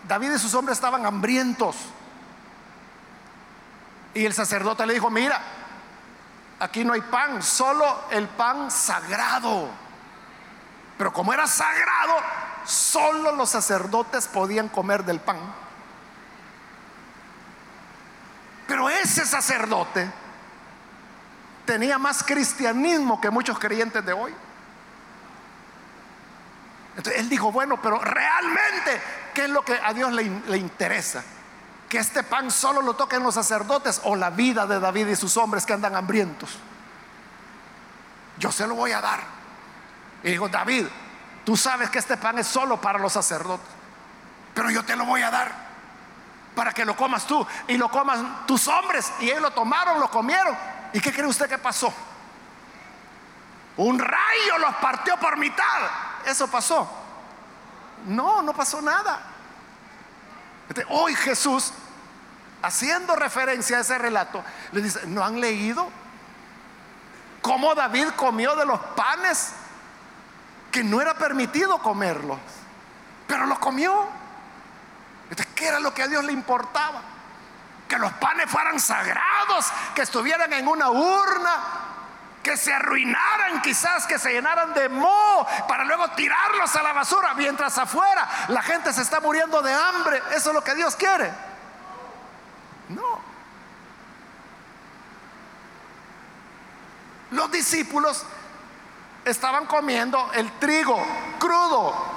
David 0.07 0.33
y 0.33 0.39
sus 0.39 0.53
hombres 0.53 0.77
estaban 0.77 1.05
hambrientos. 1.05 1.75
Y 4.13 4.25
el 4.25 4.33
sacerdote 4.33 4.85
le 4.85 4.93
dijo, 4.93 5.09
mira, 5.09 5.41
aquí 6.59 6.85
no 6.85 6.93
hay 6.93 7.01
pan, 7.01 7.41
solo 7.43 8.05
el 8.11 8.27
pan 8.29 8.71
sagrado. 8.71 9.69
Pero 10.97 11.11
como 11.11 11.33
era 11.33 11.47
sagrado, 11.47 12.15
solo 12.63 13.33
los 13.33 13.49
sacerdotes 13.49 14.27
podían 14.27 14.69
comer 14.69 15.03
del 15.03 15.19
pan. 15.19 15.37
Pero 18.67 18.89
ese 18.89 19.25
sacerdote 19.25 20.09
tenía 21.65 21.97
más 21.97 22.23
cristianismo 22.23 23.19
que 23.19 23.30
muchos 23.30 23.60
creyentes 23.60 24.06
de 24.06 24.13
hoy. 24.13 24.34
Entonces 26.95 27.21
él 27.21 27.30
dijo, 27.30 27.51
bueno, 27.51 27.82
pero 27.82 27.99
realmente, 27.99 29.01
¿qué 29.34 29.45
es 29.45 29.49
lo 29.49 29.63
que 29.63 29.78
a 29.84 29.93
Dios 29.93 30.13
le, 30.13 30.23
le 30.47 30.58
interesa? 30.58 31.23
Que 31.89 31.97
este 31.97 32.23
pan 32.23 32.49
solo 32.49 32.82
lo 32.82 32.93
toquen 32.93 33.21
los 33.21 33.36
sacerdotes 33.36 34.01
o 34.06 34.15
la 34.15 34.30
vida 34.30 34.65
de 34.65 34.80
David 34.80 35.08
y 35.08 35.15
sus 35.15 35.36
hombres 35.38 35.65
que 35.65 35.73
andan 35.73 35.95
hambrientos. 35.95 36.58
Yo 38.38 38.51
se 38.51 38.65
lo 38.65 38.75
voy 38.75 38.91
a 38.91 39.01
dar. 39.01 39.19
Y 40.23 40.32
dijo, 40.32 40.47
David, 40.47 40.86
tú 41.43 41.58
sabes 41.58 41.89
que 41.89 41.99
este 41.99 42.17
pan 42.17 42.39
es 42.39 42.47
solo 42.47 42.80
para 42.80 42.97
los 42.97 43.13
sacerdotes, 43.13 43.67
pero 44.54 44.69
yo 44.71 44.84
te 44.84 44.95
lo 44.95 45.06
voy 45.06 45.21
a 45.21 45.32
dar 45.32 45.65
para 46.56 46.71
que 46.71 46.86
lo 46.86 46.95
comas 46.95 47.28
tú 47.28 47.45
y 47.67 47.78
lo 47.78 47.89
coman 47.89 48.45
tus 48.47 48.67
hombres. 48.69 49.12
Y 49.19 49.25
ellos 49.25 49.41
lo 49.41 49.51
tomaron, 49.51 49.99
lo 49.99 50.10
comieron 50.10 50.56
¿Y 50.95 51.01
qué 51.01 51.12
cree 51.12 51.27
usted 51.27 51.49
que 51.49 51.58
pasó? 51.58 51.93
Un 53.75 53.99
rayo 53.99 54.58
los 54.60 54.75
partió 54.75 55.17
por 55.17 55.36
mitad. 55.36 55.89
¿Eso 56.25 56.47
pasó? 56.47 56.89
No, 58.05 58.41
no 58.41 58.53
pasó 58.53 58.81
nada. 58.81 59.19
Este, 60.69 60.86
hoy 60.88 61.13
Jesús, 61.13 61.73
haciendo 62.62 63.13
referencia 63.17 63.79
a 63.79 63.81
ese 63.81 63.97
relato, 63.97 64.41
le 64.71 64.81
dice, 64.81 65.05
¿no 65.08 65.21
han 65.21 65.41
leído 65.41 65.86
cómo 67.41 67.75
David 67.75 68.12
comió 68.15 68.55
de 68.55 68.65
los 68.65 68.79
panes 68.95 69.51
que 70.71 70.81
no 70.81 71.01
era 71.01 71.15
permitido 71.15 71.77
comerlos? 71.79 72.39
Pero 73.27 73.47
los 73.47 73.60
comió. 73.60 74.08
Este, 75.29 75.45
¿Qué 75.55 75.67
era 75.67 75.81
lo 75.81 75.93
que 75.93 76.03
a 76.03 76.08
Dios 76.08 76.23
le 76.23 76.31
importaba? 76.31 77.01
Que 77.95 78.01
los 78.01 78.13
panes 78.13 78.49
fueran 78.49 78.77
sagrados, 78.77 79.71
que 79.93 80.01
estuvieran 80.01 80.51
en 80.51 80.67
una 80.67 80.89
urna, 80.89 81.58
que 82.43 82.58
se 82.58 82.73
arruinaran 82.73 83.62
quizás, 83.62 84.05
que 84.05 84.19
se 84.19 84.34
llenaran 84.34 84.73
de 84.73 84.89
moho 84.89 85.47
para 85.67 85.86
luego 85.86 86.10
tirarlos 86.12 86.75
a 86.75 86.84
la 86.84 86.91
basura, 86.91 87.34
mientras 87.36 87.77
afuera 87.77 88.27
la 88.49 88.62
gente 88.62 88.91
se 88.91 89.01
está 89.01 89.21
muriendo 89.21 89.62
de 89.62 89.73
hambre. 89.73 90.21
Eso 90.31 90.49
es 90.49 90.55
lo 90.55 90.62
que 90.62 90.75
Dios 90.75 90.95
quiere. 90.97 91.31
No. 92.89 93.21
Los 97.31 97.49
discípulos 97.49 98.25
estaban 99.23 99.65
comiendo 99.67 100.31
el 100.34 100.51
trigo 100.60 101.01
crudo. 101.39 102.13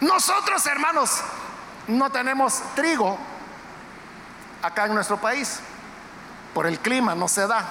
Nosotros, 0.00 0.64
hermanos, 0.66 1.20
no 1.88 2.10
tenemos 2.10 2.62
trigo 2.74 3.18
acá 4.62 4.86
en 4.86 4.94
nuestro 4.94 5.18
país. 5.18 5.60
Por 6.52 6.66
el 6.66 6.78
clima 6.78 7.14
no 7.14 7.28
se 7.28 7.46
da. 7.46 7.64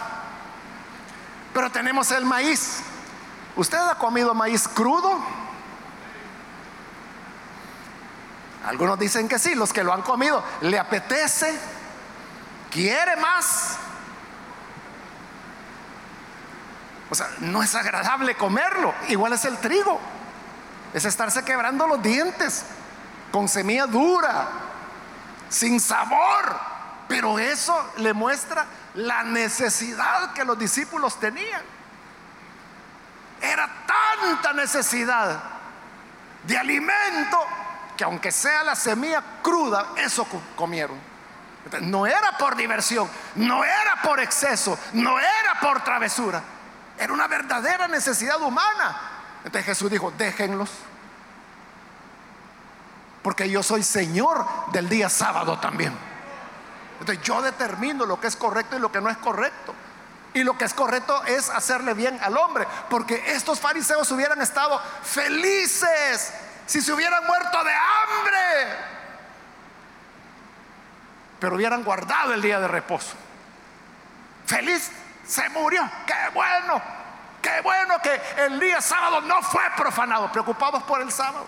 Pero 1.53 1.71
tenemos 1.71 2.11
el 2.11 2.25
maíz. 2.25 2.81
¿Usted 3.55 3.77
ha 3.77 3.95
comido 3.95 4.33
maíz 4.33 4.67
crudo? 4.67 5.19
Algunos 8.65 8.97
dicen 8.97 9.27
que 9.27 9.39
sí, 9.39 9.55
los 9.55 9.73
que 9.73 9.83
lo 9.83 9.93
han 9.93 10.01
comido. 10.01 10.43
¿Le 10.61 10.79
apetece? 10.79 11.57
¿Quiere 12.71 13.15
más? 13.17 13.77
O 17.09 17.15
sea, 17.15 17.29
no 17.39 17.61
es 17.61 17.75
agradable 17.75 18.35
comerlo. 18.35 18.93
Igual 19.09 19.33
es 19.33 19.45
el 19.45 19.57
trigo. 19.57 19.99
Es 20.93 21.05
estarse 21.05 21.43
quebrando 21.43 21.87
los 21.87 22.01
dientes 22.01 22.65
con 23.33 23.49
semilla 23.49 23.87
dura, 23.87 24.47
sin 25.49 25.79
sabor. 25.79 26.55
Pero 27.07 27.39
eso 27.39 27.75
le 27.97 28.13
muestra 28.13 28.63
la 28.93 29.23
necesidad 29.23 30.33
que 30.33 30.45
los 30.45 30.57
discípulos 30.57 31.19
tenían. 31.19 31.63
Era 33.41 33.67
tanta 33.87 34.53
necesidad 34.53 35.41
de 36.43 36.57
alimento 36.57 37.39
que 37.97 38.03
aunque 38.03 38.31
sea 38.31 38.63
la 38.63 38.75
semilla 38.75 39.23
cruda, 39.41 39.93
eso 39.97 40.27
comieron. 40.55 40.99
No 41.81 42.05
era 42.05 42.37
por 42.37 42.55
diversión, 42.55 43.09
no 43.33 43.63
era 43.63 43.99
por 44.03 44.19
exceso, 44.19 44.77
no 44.93 45.17
era 45.17 45.59
por 45.59 45.83
travesura. 45.83 46.43
Era 46.99 47.11
una 47.11 47.27
verdadera 47.27 47.87
necesidad 47.87 48.39
humana. 48.43 48.95
Entonces 49.43 49.65
Jesús 49.65 49.89
dijo, 49.89 50.11
déjenlos 50.11 50.69
porque 53.23 53.49
yo 53.49 53.63
soy 53.63 53.81
Señor 53.81 54.45
del 54.73 54.89
día 54.89 55.09
sábado 55.09 55.57
también. 55.57 55.97
Entonces 56.99 57.23
yo 57.23 57.41
determino 57.41 58.05
lo 58.05 58.19
que 58.19 58.27
es 58.27 58.35
correcto 58.35 58.75
y 58.75 58.79
lo 58.79 58.91
que 58.91 59.01
no 59.01 59.09
es 59.09 59.17
correcto. 59.17 59.73
Y 60.33 60.43
lo 60.43 60.57
que 60.57 60.65
es 60.65 60.73
correcto 60.73 61.23
es 61.25 61.49
hacerle 61.49 61.93
bien 61.93 62.19
al 62.21 62.35
hombre, 62.37 62.67
porque 62.89 63.23
estos 63.33 63.59
fariseos 63.59 64.11
hubieran 64.11 64.41
estado 64.41 64.79
felices 65.03 66.33
si 66.65 66.81
se 66.81 66.91
hubieran 66.91 67.25
muerto 67.25 67.63
de 67.63 67.71
hambre, 67.71 68.77
pero 71.39 71.55
hubieran 71.55 71.83
guardado 71.83 72.33
el 72.33 72.41
día 72.41 72.59
de 72.59 72.67
reposo. 72.67 73.13
Feliz 74.45 74.89
se 75.25 75.47
murió, 75.49 75.87
qué 76.07 76.29
bueno, 76.33 76.81
qué 77.41 77.61
bueno 77.61 77.99
que 78.01 78.19
el 78.45 78.59
día 78.59 78.81
sábado 78.81 79.21
no 79.21 79.41
fue 79.43 79.63
profanado, 79.77 80.31
preocupados 80.31 80.81
por 80.83 81.01
el 81.01 81.11
sábado 81.11 81.45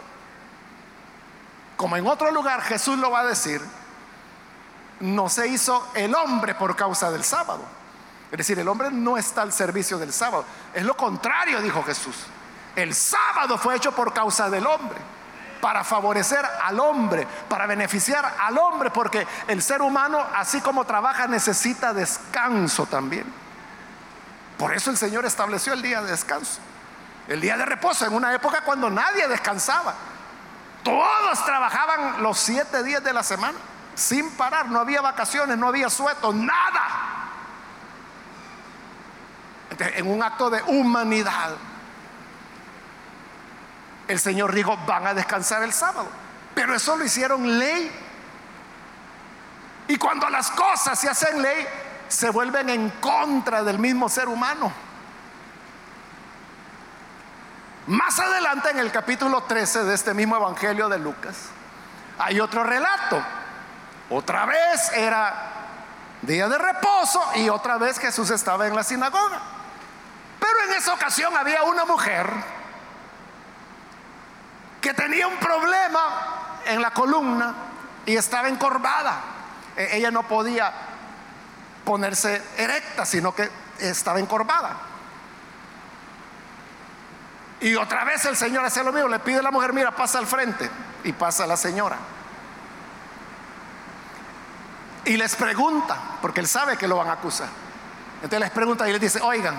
como 1.78 1.98
en 1.98 2.08
otro 2.08 2.32
lugar 2.32 2.62
Jesús 2.62 2.98
lo 2.98 3.12
va 3.12 3.22
a 3.22 3.26
decir, 3.26 3.62
no 5.00 5.30
se 5.30 5.48
hizo 5.48 5.88
el 5.94 6.16
hombre 6.16 6.56
por 6.56 6.76
causa 6.76 7.12
del 7.12 7.24
sábado. 7.24 7.64
Es 8.32 8.38
decir, 8.38 8.58
el 8.60 8.68
hombre 8.68 8.92
no 8.92 9.18
está 9.18 9.42
al 9.42 9.54
servicio 9.54 9.98
del 9.98 10.12
sábado. 10.12 10.46
Es 10.74 10.84
lo 10.84 10.96
contrario, 10.98 11.62
dijo 11.62 11.84
Jesús. 11.84 12.16
El 12.76 12.94
sábado 12.94 13.58
fue 13.58 13.76
hecho 13.76 13.94
por 13.94 14.14
causa 14.14 14.50
del 14.50 14.66
hombre, 14.68 14.98
para 15.62 15.84
favorecer 15.84 16.44
al 16.64 16.80
hombre, 16.80 17.28
para 17.48 17.66
beneficiar 17.66 18.36
al 18.40 18.58
hombre, 18.58 18.90
porque 18.92 19.26
el 19.48 19.62
ser 19.62 19.82
humano, 19.82 20.22
así 20.36 20.60
como 20.60 20.86
trabaja, 20.86 21.28
necesita 21.28 21.94
descanso 21.94 22.86
también. 22.86 23.26
Por 24.58 24.74
eso 24.74 24.90
el 24.90 24.98
Señor 24.98 25.26
estableció 25.26 25.74
el 25.74 25.82
día 25.82 26.02
de 26.02 26.12
descanso, 26.12 26.60
el 27.28 27.40
día 27.42 27.58
de 27.58 27.66
reposo, 27.66 28.06
en 28.06 28.14
una 28.14 28.34
época 28.34 28.62
cuando 28.62 28.90
nadie 28.90 29.28
descansaba. 29.28 29.94
Todos 30.86 31.44
trabajaban 31.44 32.22
los 32.22 32.38
siete 32.38 32.84
días 32.84 33.04
de 33.04 33.12
la 33.12 33.24
semana, 33.24 33.58
sin 33.96 34.30
parar, 34.38 34.68
no 34.68 34.80
había 34.80 35.02
vacaciones, 35.02 35.58
no 35.58 35.68
había 35.68 35.90
sueto, 35.90 36.32
nada. 36.32 37.02
en 39.80 40.08
un 40.08 40.22
acto 40.22 40.52
de 40.52 40.62
humanidad, 40.62 41.56
el 44.08 44.20
Señor 44.20 44.54
dijo, 44.54 44.78
van 44.86 45.08
a 45.08 45.16
descansar 45.16 45.64
el 45.64 45.74
sábado. 45.74 46.08
Pero 46.54 46.76
eso 46.76 46.96
lo 46.96 47.04
hicieron 47.04 47.58
ley. 47.58 47.92
Y 49.88 49.98
cuando 49.98 50.30
las 50.30 50.52
cosas 50.52 51.00
se 51.00 51.10
hacen 51.10 51.42
ley, 51.42 51.66
se 52.08 52.30
vuelven 52.30 52.70
en 52.70 52.92
contra 53.02 53.64
del 53.64 53.80
mismo 53.80 54.08
ser 54.08 54.28
humano. 54.28 54.72
Más 57.88 58.20
adelante 58.20 58.72
en 58.72 58.80
el 58.80 58.92
capítulo 58.92 59.44
13 59.44 59.84
de 59.84 59.94
este 59.94 60.16
mismo 60.16 60.36
Evangelio 60.36 60.90
de 60.90 60.98
Lucas, 60.98 61.36
hay 62.18 62.40
otro 62.40 62.64
relato. 62.64 63.24
Otra 64.10 64.48
vez 64.48 64.92
era 64.94 65.52
día 66.24 66.50
de 66.50 66.58
reposo, 66.58 67.22
y 67.36 67.48
otra 67.50 67.78
vez 67.78 68.00
Jesús 68.00 68.32
estaba 68.32 68.66
en 68.66 68.76
la 68.76 68.84
sinagoga. 68.84 69.40
Pero 70.40 70.54
en 70.68 70.74
esa 70.74 70.94
ocasión 70.96 71.38
había 71.38 71.62
una 71.62 71.86
mujer 71.86 72.28
que 74.82 74.94
tenía 74.96 75.28
un 75.28 75.38
problema 75.38 76.62
en 76.66 76.82
la 76.82 76.92
columna 76.92 77.54
y 78.08 78.16
estaba 78.16 78.48
encorvada. 78.48 79.22
E, 79.78 79.98
ella 79.98 80.10
no 80.10 80.24
podía 80.24 80.74
ponerse 81.84 82.42
erecta, 82.58 83.06
sino 83.06 83.36
que 83.36 83.48
estaba 83.80 84.20
encorvada. 84.20 84.95
Y 87.62 87.76
otra 87.76 88.04
vez 88.04 88.26
el 88.26 88.36
Señor 88.36 88.66
hace 88.66 88.84
lo 88.84 88.92
mismo, 88.92 89.08
le 89.08 89.20
pide 89.20 89.40
a 89.40 89.42
la 89.42 89.52
mujer, 89.52 89.74
mira, 89.74 89.96
pasa 89.96 90.20
al 90.20 90.28
frente. 90.28 90.70
Y 91.04 91.14
pasa 91.14 91.46
la 91.46 91.56
señora. 91.56 91.98
Y 95.06 95.18
les 95.18 95.36
pregunta, 95.36 95.98
porque 96.22 96.40
él 96.40 96.48
sabe 96.48 96.78
que 96.78 96.88
lo 96.88 96.98
van 96.98 97.10
a 97.10 97.14
acusar. 97.14 97.48
Entonces 98.16 98.40
les 98.40 98.50
pregunta 98.50 98.90
y 98.90 98.92
les 98.92 99.00
dice, 99.00 99.22
oigan, 99.22 99.56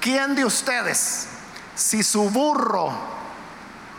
¿quién 0.00 0.34
de 0.34 0.44
ustedes, 0.44 1.28
si 1.76 2.02
su 2.02 2.28
burro 2.30 2.90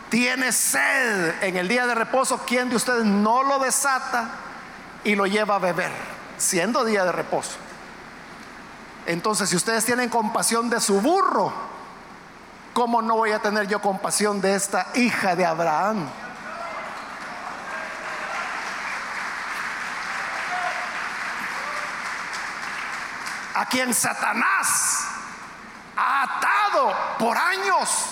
tiene 0.10 0.52
sed 0.52 1.42
en 1.42 1.56
el 1.56 1.70
día 1.70 1.88
de 1.88 1.96
reposo, 1.96 2.44
quién 2.46 2.70
de 2.70 2.76
ustedes 2.76 3.06
no 3.06 3.44
lo 3.44 3.60
desata 3.60 4.30
y 5.06 5.16
lo 5.16 5.26
lleva 5.26 5.56
a 5.56 5.60
beber, 5.60 5.92
siendo 6.38 6.84
día 6.84 7.06
de 7.06 7.14
reposo? 7.14 7.56
Entonces, 9.06 9.50
si 9.50 9.56
ustedes 9.56 9.86
tienen 9.86 10.10
compasión 10.10 10.70
de 10.70 10.82
su 10.82 11.00
burro, 11.00 11.54
¿cómo 12.78 13.02
no 13.02 13.16
voy 13.16 13.32
a 13.32 13.40
tener 13.40 13.66
yo 13.68 13.82
compasión 13.82 14.40
de 14.40 14.54
esta 14.54 14.86
hija 14.94 15.36
de 15.36 15.48
Abraham? 15.48 16.08
a 23.56 23.66
quien 23.66 23.92
Satanás 23.92 25.08
ha 25.96 26.22
atado 26.22 26.96
por 27.18 27.36
años. 27.36 28.12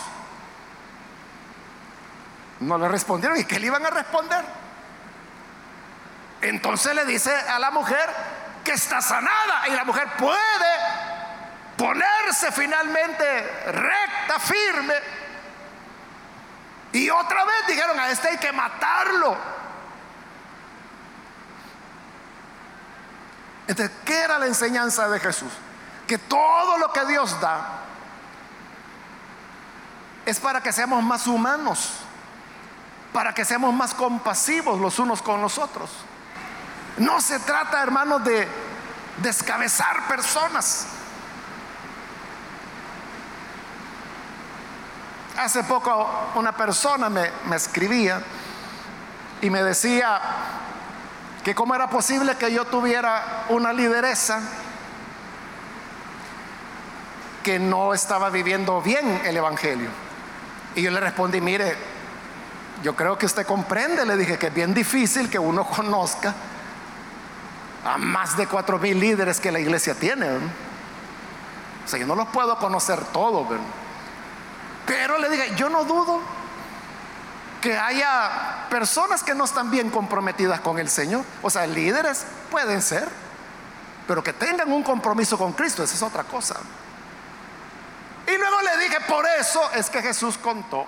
No 2.61 2.79
le 2.79 2.87
respondieron. 2.87 3.37
¿Y 3.37 3.45
qué 3.45 3.59
le 3.59 3.67
iban 3.67 3.85
a 3.85 3.91
responder? 3.91 4.43
Entonces 6.41 6.95
le 6.95 7.05
dice 7.05 7.31
a 7.31 7.59
la 7.59 7.69
mujer 7.69 8.09
que 8.63 8.71
está 8.71 8.99
sanada 9.03 9.67
y 9.67 9.73
la 9.73 9.83
mujer 9.83 10.07
puede 10.17 10.35
ponerse 11.77 12.51
finalmente 12.51 13.41
recta, 13.67 14.14
firme. 14.39 14.95
Y 16.91 17.09
otra 17.09 17.43
vez 17.45 17.67
dijeron, 17.67 17.99
a 17.99 18.09
este 18.09 18.29
hay 18.29 18.37
que 18.37 18.51
matarlo. 18.51 19.37
Entonces, 23.67 23.95
¿qué 24.05 24.19
era 24.21 24.39
la 24.39 24.45
enseñanza 24.45 25.07
de 25.09 25.19
Jesús? 25.19 25.51
Que 26.07 26.17
todo 26.17 26.77
lo 26.77 26.93
que 26.93 27.05
Dios 27.05 27.39
da 27.41 27.81
es 30.25 30.39
para 30.39 30.61
que 30.61 30.71
seamos 30.71 31.03
más 31.03 31.27
humanos, 31.27 31.91
para 33.11 33.33
que 33.33 33.45
seamos 33.45 33.73
más 33.73 33.93
compasivos 33.93 34.79
los 34.79 34.99
unos 34.99 35.21
con 35.21 35.41
los 35.41 35.57
otros. 35.57 35.89
No 36.97 37.19
se 37.21 37.39
trata, 37.39 37.81
hermanos, 37.81 38.23
de 38.23 38.47
descabezar 39.17 40.07
personas. 40.07 40.87
Hace 45.37 45.63
poco 45.63 46.31
una 46.35 46.53
persona 46.53 47.09
me, 47.09 47.29
me 47.47 47.55
escribía 47.55 48.21
y 49.41 49.49
me 49.49 49.61
decía, 49.63 50.21
que 51.45 51.53
cómo 51.53 51.75
era 51.75 51.87
posible 51.87 52.35
que 52.37 52.51
yo 52.51 52.65
tuviera 52.65 53.45
una 53.49 53.71
lideresa 53.71 54.41
que 57.43 57.59
no 57.59 57.93
estaba 57.93 58.31
viviendo 58.31 58.81
bien 58.81 59.21
el 59.23 59.37
Evangelio. 59.37 59.89
Y 60.73 60.81
yo 60.81 60.89
le 60.89 60.99
respondí, 60.99 61.41
mire, 61.41 61.77
yo 62.81 62.95
creo 62.95 63.15
que 63.15 63.27
usted 63.27 63.45
comprende, 63.45 64.07
le 64.07 64.17
dije 64.17 64.39
que 64.39 64.47
es 64.47 64.53
bien 64.55 64.73
difícil 64.73 65.29
que 65.29 65.37
uno 65.37 65.63
conozca 65.69 66.33
a 67.85 67.99
más 67.99 68.35
de 68.35 68.47
cuatro 68.47 68.79
mil 68.79 68.99
líderes 68.99 69.39
que 69.39 69.51
la 69.51 69.59
iglesia 69.59 69.93
tiene. 69.93 70.27
O 70.27 70.39
sea, 71.87 71.99
yo 71.99 72.07
no 72.07 72.15
los 72.15 72.29
puedo 72.29 72.57
conocer 72.57 72.99
todos. 73.13 73.45
Pero 74.85 75.17
le 75.17 75.29
dije, 75.29 75.55
yo 75.55 75.69
no 75.69 75.83
dudo 75.83 76.21
que 77.61 77.75
haya 77.77 78.67
personas 78.69 79.23
que 79.23 79.33
no 79.33 79.45
están 79.45 79.71
bien 79.71 79.89
comprometidas 79.89 80.59
con 80.59 80.77
el 80.77 80.89
Señor. 80.89 81.23
O 81.41 81.49
sea, 81.49 81.65
líderes 81.65 82.25
pueden 82.51 82.81
ser, 82.81 83.07
pero 84.07 84.23
que 84.23 84.33
tengan 84.33 84.71
un 84.71 84.83
compromiso 84.83 85.37
con 85.37 85.53
Cristo, 85.53 85.83
esa 85.83 85.95
es 85.95 86.01
otra 86.03 86.23
cosa. 86.23 86.55
Y 88.27 88.37
luego 88.37 88.61
le 88.61 88.83
dije, 88.83 88.97
por 89.07 89.25
eso 89.39 89.71
es 89.71 89.89
que 89.89 90.01
Jesús 90.01 90.37
contó 90.37 90.85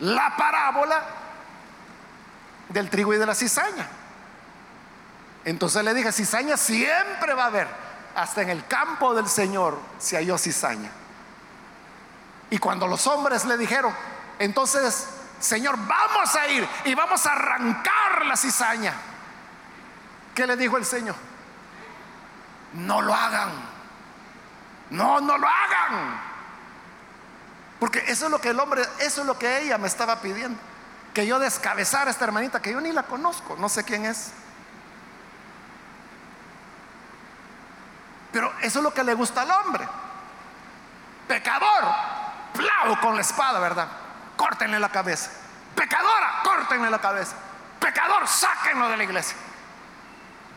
la 0.00 0.36
parábola 0.36 1.02
del 2.68 2.90
trigo 2.90 3.14
y 3.14 3.18
de 3.18 3.26
la 3.26 3.34
cizaña. 3.34 3.88
Entonces 5.44 5.84
le 5.84 5.94
dije, 5.94 6.12
cizaña 6.12 6.56
siempre 6.56 7.34
va 7.34 7.44
a 7.44 7.46
haber, 7.46 7.68
hasta 8.14 8.42
en 8.42 8.50
el 8.50 8.66
campo 8.66 9.14
del 9.14 9.28
Señor 9.28 9.78
se 9.98 10.16
halló 10.16 10.38
cizaña. 10.38 10.90
Y 12.50 12.58
cuando 12.58 12.86
los 12.86 13.06
hombres 13.06 13.44
le 13.44 13.56
dijeron, 13.56 13.92
entonces 14.38 15.08
Señor, 15.38 15.76
vamos 15.86 16.34
a 16.34 16.48
ir 16.48 16.66
y 16.84 16.94
vamos 16.94 17.26
a 17.26 17.32
arrancar 17.32 18.24
la 18.26 18.36
cizaña. 18.36 18.94
¿Qué 20.34 20.46
le 20.46 20.56
dijo 20.56 20.76
el 20.76 20.84
Señor? 20.84 21.14
No 22.72 23.02
lo 23.02 23.14
hagan. 23.14 23.50
No, 24.90 25.20
no 25.20 25.36
lo 25.36 25.46
hagan. 25.46 26.20
Porque 27.78 28.04
eso 28.06 28.26
es 28.26 28.30
lo 28.30 28.40
que 28.40 28.50
el 28.50 28.60
hombre, 28.60 28.82
eso 29.00 29.20
es 29.20 29.26
lo 29.26 29.38
que 29.38 29.60
ella 29.60 29.76
me 29.78 29.88
estaba 29.88 30.20
pidiendo. 30.20 30.58
Que 31.12 31.26
yo 31.26 31.38
descabezara 31.38 32.08
a 32.08 32.10
esta 32.10 32.24
hermanita 32.24 32.60
que 32.60 32.72
yo 32.72 32.80
ni 32.80 32.92
la 32.92 33.02
conozco, 33.02 33.56
no 33.58 33.68
sé 33.68 33.84
quién 33.84 34.04
es. 34.04 34.32
Pero 38.32 38.52
eso 38.60 38.78
es 38.78 38.82
lo 38.82 38.92
que 38.92 39.04
le 39.04 39.14
gusta 39.14 39.42
al 39.42 39.50
hombre. 39.50 39.86
Pecador, 41.28 41.84
con 43.00 43.14
la 43.14 43.22
espada, 43.22 43.58
¿verdad? 43.60 43.88
córtenle 44.36 44.78
la 44.78 44.90
cabeza. 44.90 45.30
Pecadora, 45.74 46.40
córtenle 46.44 46.90
la 46.90 47.00
cabeza. 47.00 47.34
Pecador, 47.80 48.26
sáquenlo 48.28 48.88
de 48.88 48.96
la 48.96 49.04
iglesia. 49.04 49.36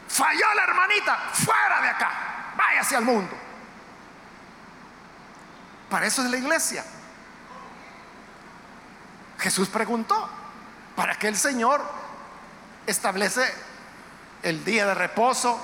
Falló 0.08 0.54
la 0.56 0.64
hermanita, 0.64 1.18
fuera 1.34 1.82
de 1.82 1.90
acá, 1.90 2.12
hacia 2.80 3.00
el 3.00 3.06
mundo. 3.06 3.36
Para 5.90 6.06
eso 6.06 6.24
es 6.24 6.30
la 6.30 6.38
iglesia. 6.38 6.84
Jesús 9.40 9.70
preguntó, 9.70 10.30
¿para 10.96 11.16
qué 11.16 11.28
el 11.28 11.38
Señor 11.38 11.84
establece 12.86 13.54
el 14.44 14.64
día 14.64 14.86
de 14.86 14.94
reposo, 14.94 15.60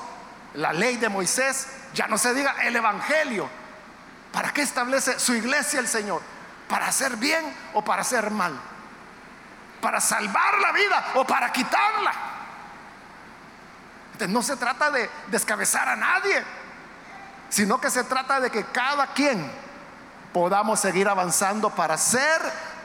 la 0.56 0.74
ley 0.74 0.98
de 0.98 1.10
Moisés, 1.10 1.68
ya 1.94 2.08
no 2.08 2.18
se 2.18 2.34
diga 2.34 2.56
el 2.64 2.76
Evangelio? 2.76 3.50
¿Para 4.36 4.52
qué 4.52 4.64
establece 4.64 5.18
su 5.18 5.34
iglesia 5.34 5.80
el 5.80 5.88
Señor? 5.88 6.22
¿Para 6.68 6.88
hacer 6.88 7.16
bien 7.16 7.56
o 7.74 7.82
para 7.82 8.02
hacer 8.02 8.30
mal? 8.32 8.54
¿Para 9.80 10.02
salvar 10.02 10.60
la 10.60 10.74
vida 10.74 11.06
o 11.16 11.26
para 11.26 11.54
quitarla? 11.54 12.12
No 14.28 14.44
se 14.44 14.58
trata 14.58 14.92
de 14.92 15.10
descabezar 15.28 15.88
a 15.88 15.96
nadie, 15.96 16.44
sino 17.48 17.80
que 17.80 17.90
se 17.90 18.04
trata 18.04 18.42
de 18.42 18.52
que 18.52 18.66
cada 18.66 19.08
quien 19.14 19.50
podamos 20.34 20.82
seguir 20.82 21.08
avanzando 21.08 21.70
para 21.70 21.98
ser 21.98 22.42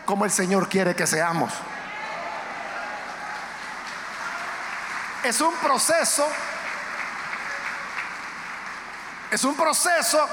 como 0.07 0.25
el 0.25 0.31
Señor 0.31 0.69
quiere 0.69 0.95
que 0.95 1.09
seamos. 1.09 1.53
Es 5.25 5.41
un 5.41 5.55
proceso, 5.55 6.29
es 9.33 9.43
un 9.43 9.57
proceso 9.57 10.29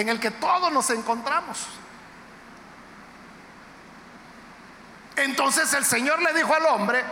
en 0.00 0.08
el 0.08 0.20
que 0.20 0.30
todos 0.30 0.72
nos 0.72 0.90
encontramos. 0.90 1.66
Entonces 5.16 5.72
el 5.74 5.84
Señor 5.84 6.20
le 6.22 6.32
dijo 6.32 6.54
al 6.54 6.66
hombre, 6.66 7.04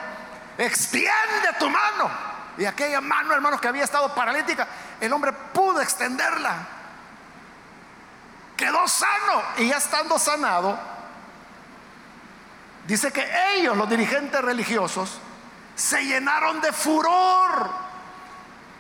extiende 0.56 1.52
tu 1.58 1.68
mano. 1.68 2.10
Y 2.56 2.64
aquella 2.64 3.00
mano, 3.00 3.34
hermanos, 3.34 3.60
que 3.60 3.68
había 3.68 3.84
estado 3.84 4.14
paralítica, 4.14 4.66
el 5.00 5.12
hombre 5.12 5.32
pudo 5.32 5.80
extenderla. 5.80 6.66
Quedó 8.56 8.88
sano 8.88 9.42
y 9.58 9.68
ya 9.68 9.76
estando 9.76 10.18
sanado, 10.18 10.76
dice 12.88 13.12
que 13.12 13.24
ellos, 13.54 13.76
los 13.76 13.88
dirigentes 13.88 14.40
religiosos, 14.40 15.20
se 15.76 16.02
llenaron 16.04 16.60
de 16.60 16.72
furor, 16.72 17.70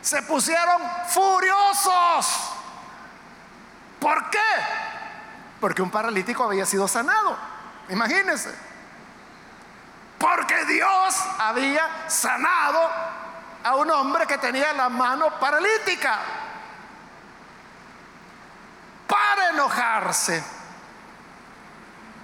se 0.00 0.20
pusieron 0.22 0.82
furiosos. 1.08 2.47
¿Por 4.00 4.30
qué? 4.30 4.38
Porque 5.60 5.82
un 5.82 5.90
paralítico 5.90 6.44
había 6.44 6.66
sido 6.66 6.86
sanado. 6.86 7.36
Imagínense. 7.88 8.54
Porque 10.18 10.64
Dios 10.66 11.16
había 11.38 12.08
sanado 12.08 12.90
a 13.62 13.76
un 13.76 13.90
hombre 13.90 14.26
que 14.26 14.38
tenía 14.38 14.72
la 14.72 14.88
mano 14.88 15.38
paralítica. 15.38 16.18
Para 19.06 19.50
enojarse, 19.50 20.44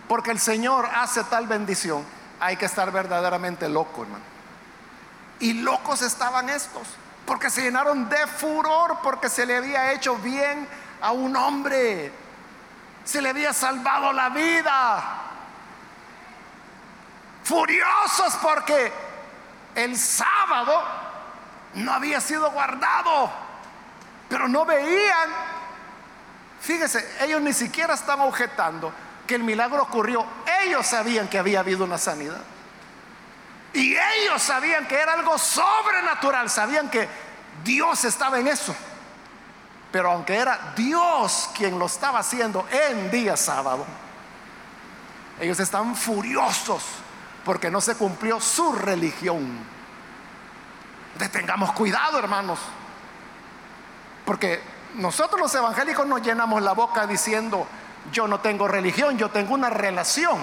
porque 0.08 0.30
el 0.30 0.38
Señor 0.38 0.88
hace 0.94 1.24
tal 1.24 1.46
bendición, 1.46 2.04
hay 2.40 2.56
que 2.56 2.66
estar 2.66 2.90
verdaderamente 2.90 3.68
loco, 3.68 4.02
hermano. 4.02 4.24
Y 5.40 5.54
locos 5.54 6.02
estaban 6.02 6.50
estos, 6.50 6.86
porque 7.24 7.48
se 7.48 7.62
llenaron 7.62 8.08
de 8.08 8.26
furor, 8.26 8.98
porque 9.02 9.28
se 9.30 9.46
le 9.46 9.56
había 9.56 9.92
hecho 9.92 10.16
bien 10.16 10.68
a 11.04 11.12
un 11.12 11.36
hombre, 11.36 12.10
se 13.04 13.20
le 13.20 13.28
había 13.28 13.52
salvado 13.52 14.10
la 14.14 14.30
vida. 14.30 15.04
Furiosos 17.44 18.34
porque 18.40 18.90
el 19.74 19.98
sábado 19.98 20.82
no 21.74 21.92
había 21.92 22.22
sido 22.22 22.50
guardado, 22.50 23.30
pero 24.30 24.48
no 24.48 24.64
veían. 24.64 25.28
Fíjese, 26.62 27.06
ellos 27.20 27.42
ni 27.42 27.52
siquiera 27.52 27.92
estaban 27.92 28.26
objetando 28.26 28.90
que 29.26 29.34
el 29.34 29.42
milagro 29.42 29.82
ocurrió. 29.82 30.24
Ellos 30.64 30.86
sabían 30.86 31.28
que 31.28 31.38
había 31.38 31.60
habido 31.60 31.84
una 31.84 31.98
sanidad. 31.98 32.40
Y 33.74 33.94
ellos 33.94 34.42
sabían 34.42 34.88
que 34.88 34.98
era 34.98 35.12
algo 35.12 35.36
sobrenatural, 35.36 36.48
sabían 36.48 36.88
que 36.88 37.06
Dios 37.62 38.06
estaba 38.06 38.38
en 38.38 38.48
eso. 38.48 38.74
Pero 39.94 40.10
aunque 40.10 40.34
era 40.34 40.72
Dios 40.74 41.50
quien 41.56 41.78
lo 41.78 41.86
estaba 41.86 42.18
haciendo 42.18 42.66
en 42.68 43.12
día 43.12 43.36
sábado, 43.36 43.86
ellos 45.38 45.60
estaban 45.60 45.94
furiosos 45.94 46.82
porque 47.44 47.70
no 47.70 47.80
se 47.80 47.94
cumplió 47.94 48.40
su 48.40 48.72
religión. 48.72 49.56
Tengamos 51.30 51.70
cuidado, 51.74 52.18
hermanos, 52.18 52.58
porque 54.24 54.60
nosotros 54.96 55.40
los 55.40 55.54
evangélicos 55.54 56.04
nos 56.08 56.22
llenamos 56.22 56.60
la 56.60 56.72
boca 56.72 57.06
diciendo, 57.06 57.64
yo 58.10 58.26
no 58.26 58.40
tengo 58.40 58.66
religión, 58.66 59.16
yo 59.16 59.30
tengo 59.30 59.54
una 59.54 59.70
relación. 59.70 60.38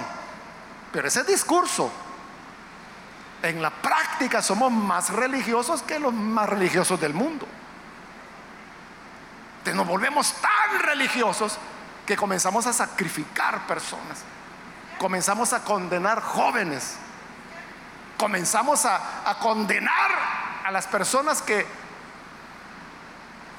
Pero 0.92 1.08
ese 1.08 1.24
discurso, 1.24 1.90
en 3.42 3.60
la 3.60 3.68
práctica 3.68 4.40
somos 4.40 4.72
más 4.72 5.10
religiosos 5.10 5.82
que 5.82 5.98
los 5.98 6.14
más 6.14 6.48
religiosos 6.48 6.98
del 6.98 7.12
mundo. 7.12 7.46
Nos 9.74 9.86
volvemos 9.86 10.34
tan 10.34 10.80
religiosos 10.80 11.58
que 12.06 12.16
comenzamos 12.16 12.66
a 12.66 12.72
sacrificar 12.72 13.66
personas 13.66 14.24
comenzamos 15.02 15.52
a 15.52 15.64
condenar 15.64 16.22
jóvenes, 16.22 16.94
comenzamos 18.16 18.84
a 18.86 19.36
condenar 19.40 20.10
a 20.64 20.70
las 20.70 20.86
personas 20.86 21.42
que 21.42 21.66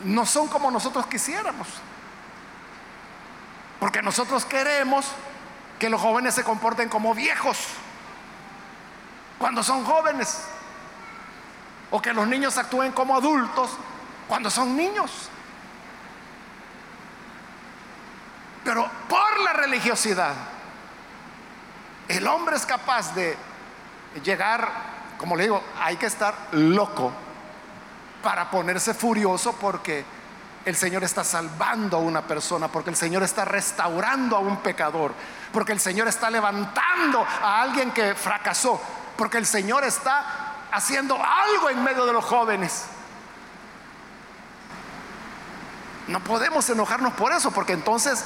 no 0.06 0.26
son 0.26 0.48
como 0.48 0.72
nosotros 0.72 1.06
quisiéramos. 1.08 1.68
Porque 3.78 4.02
nosotros 4.02 4.46
queremos 4.46 5.06
que 5.78 5.90
los 5.90 6.00
jóvenes 6.00 6.34
se 6.34 6.46
comporten 6.46 6.88
como 6.88 7.14
viejos 7.14 7.58
cuando 9.38 9.64
son 9.64 9.84
jóvenes. 9.84 10.46
O 11.92 12.02
que 12.02 12.14
los 12.14 12.26
niños 12.26 12.58
actúen 12.58 12.94
como 12.94 13.18
adultos 13.18 13.72
cuando 14.30 14.50
son 14.50 14.78
niños. 14.78 15.30
Pero 18.64 18.90
por 19.10 19.40
la 19.42 19.54
religiosidad 19.54 20.34
el 22.08 22.28
hombre 22.28 22.56
es 22.56 22.66
capaz 22.66 23.14
de 23.16 23.36
llegar, 24.24 24.70
como 25.18 25.36
le 25.36 25.44
digo, 25.44 25.64
hay 25.80 25.96
que 25.98 26.06
estar 26.06 26.36
loco 26.52 27.12
para 28.22 28.50
ponerse 28.50 28.94
furioso 28.94 29.54
porque 29.54 30.06
el 30.66 30.76
Señor 30.76 31.04
está 31.04 31.24
salvando 31.24 31.98
a 31.98 32.00
una 32.00 32.22
persona, 32.22 32.68
porque 32.70 32.90
el 32.90 32.96
Señor 32.96 33.24
está 33.24 33.46
restaurando 33.46 34.38
a 34.38 34.40
un 34.40 34.58
pecador, 34.58 35.14
porque 35.52 35.74
el 35.74 35.80
Señor 35.80 36.08
está 36.08 36.30
levantando 36.30 37.26
a 37.26 37.62
alguien 37.62 37.92
que 37.92 38.16
fracasó, 38.16 38.82
porque 39.18 39.38
el 39.38 39.46
Señor 39.46 39.84
está 39.84 40.54
haciendo 40.72 41.16
algo 41.16 41.70
en 41.70 41.84
medio 41.84 42.06
de 42.06 42.14
los 42.14 42.24
jóvenes. 42.24 42.86
No 46.08 46.20
podemos 46.22 46.70
enojarnos 46.70 47.14
por 47.14 47.32
eso, 47.32 47.52
porque 47.52 47.74
entonces, 47.74 48.24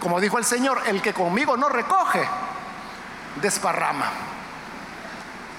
como 0.00 0.20
dijo 0.20 0.38
el 0.38 0.44
Señor, 0.44 0.82
el 0.86 1.00
que 1.02 1.12
conmigo 1.12 1.56
no 1.56 1.68
recoge, 1.68 2.26
desparrama. 3.40 4.06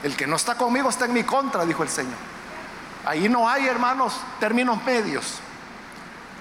El 0.04 0.16
que 0.16 0.26
no 0.26 0.36
está 0.36 0.56
conmigo 0.56 0.90
está 0.90 1.06
en 1.06 1.14
mi 1.14 1.24
contra, 1.24 1.64
dijo 1.64 1.84
el 1.84 1.90
Señor. 1.90 2.18
Ahí 3.06 3.30
no 3.30 3.48
hay, 3.48 3.68
hermanos, 3.68 4.20
términos 4.40 4.84
medios. 4.84 5.40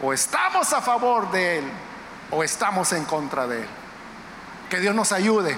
O 0.02 0.12
estamos 0.12 0.72
a 0.72 0.80
favor 0.80 1.30
de 1.30 1.58
Él 1.58 1.64
o 2.30 2.42
estamos 2.42 2.92
en 2.92 3.04
contra 3.04 3.46
de 3.46 3.62
Él. 3.62 3.68
Que 4.70 4.80
Dios 4.80 4.94
nos 4.94 5.12
ayude 5.12 5.56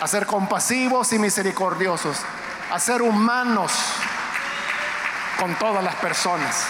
a 0.00 0.06
ser 0.06 0.26
compasivos 0.26 1.12
y 1.12 1.18
misericordiosos, 1.18 2.18
a 2.72 2.78
ser 2.78 3.02
humanos 3.02 3.72
con 5.38 5.54
todas 5.56 5.84
las 5.84 5.94
personas. 5.96 6.66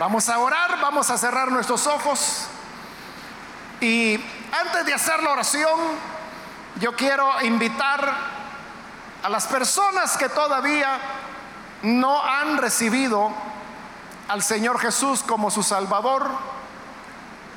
Vamos 0.00 0.30
a 0.30 0.38
orar, 0.38 0.80
vamos 0.80 1.10
a 1.10 1.18
cerrar 1.18 1.52
nuestros 1.52 1.86
ojos. 1.86 2.46
Y 3.82 4.18
antes 4.50 4.86
de 4.86 4.94
hacer 4.94 5.22
la 5.22 5.32
oración, 5.32 5.78
yo 6.76 6.96
quiero 6.96 7.30
invitar 7.42 8.10
a 9.22 9.28
las 9.28 9.46
personas 9.46 10.16
que 10.16 10.30
todavía 10.30 10.98
no 11.82 12.24
han 12.24 12.56
recibido 12.56 13.30
al 14.28 14.42
Señor 14.42 14.78
Jesús 14.80 15.22
como 15.22 15.50
su 15.50 15.62
Salvador, 15.62 16.30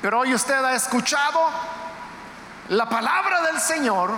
pero 0.01 0.19
hoy 0.19 0.33
usted 0.33 0.65
ha 0.65 0.75
escuchado 0.75 1.49
la 2.67 2.89
palabra 2.89 3.43
del 3.43 3.61
Señor. 3.61 4.11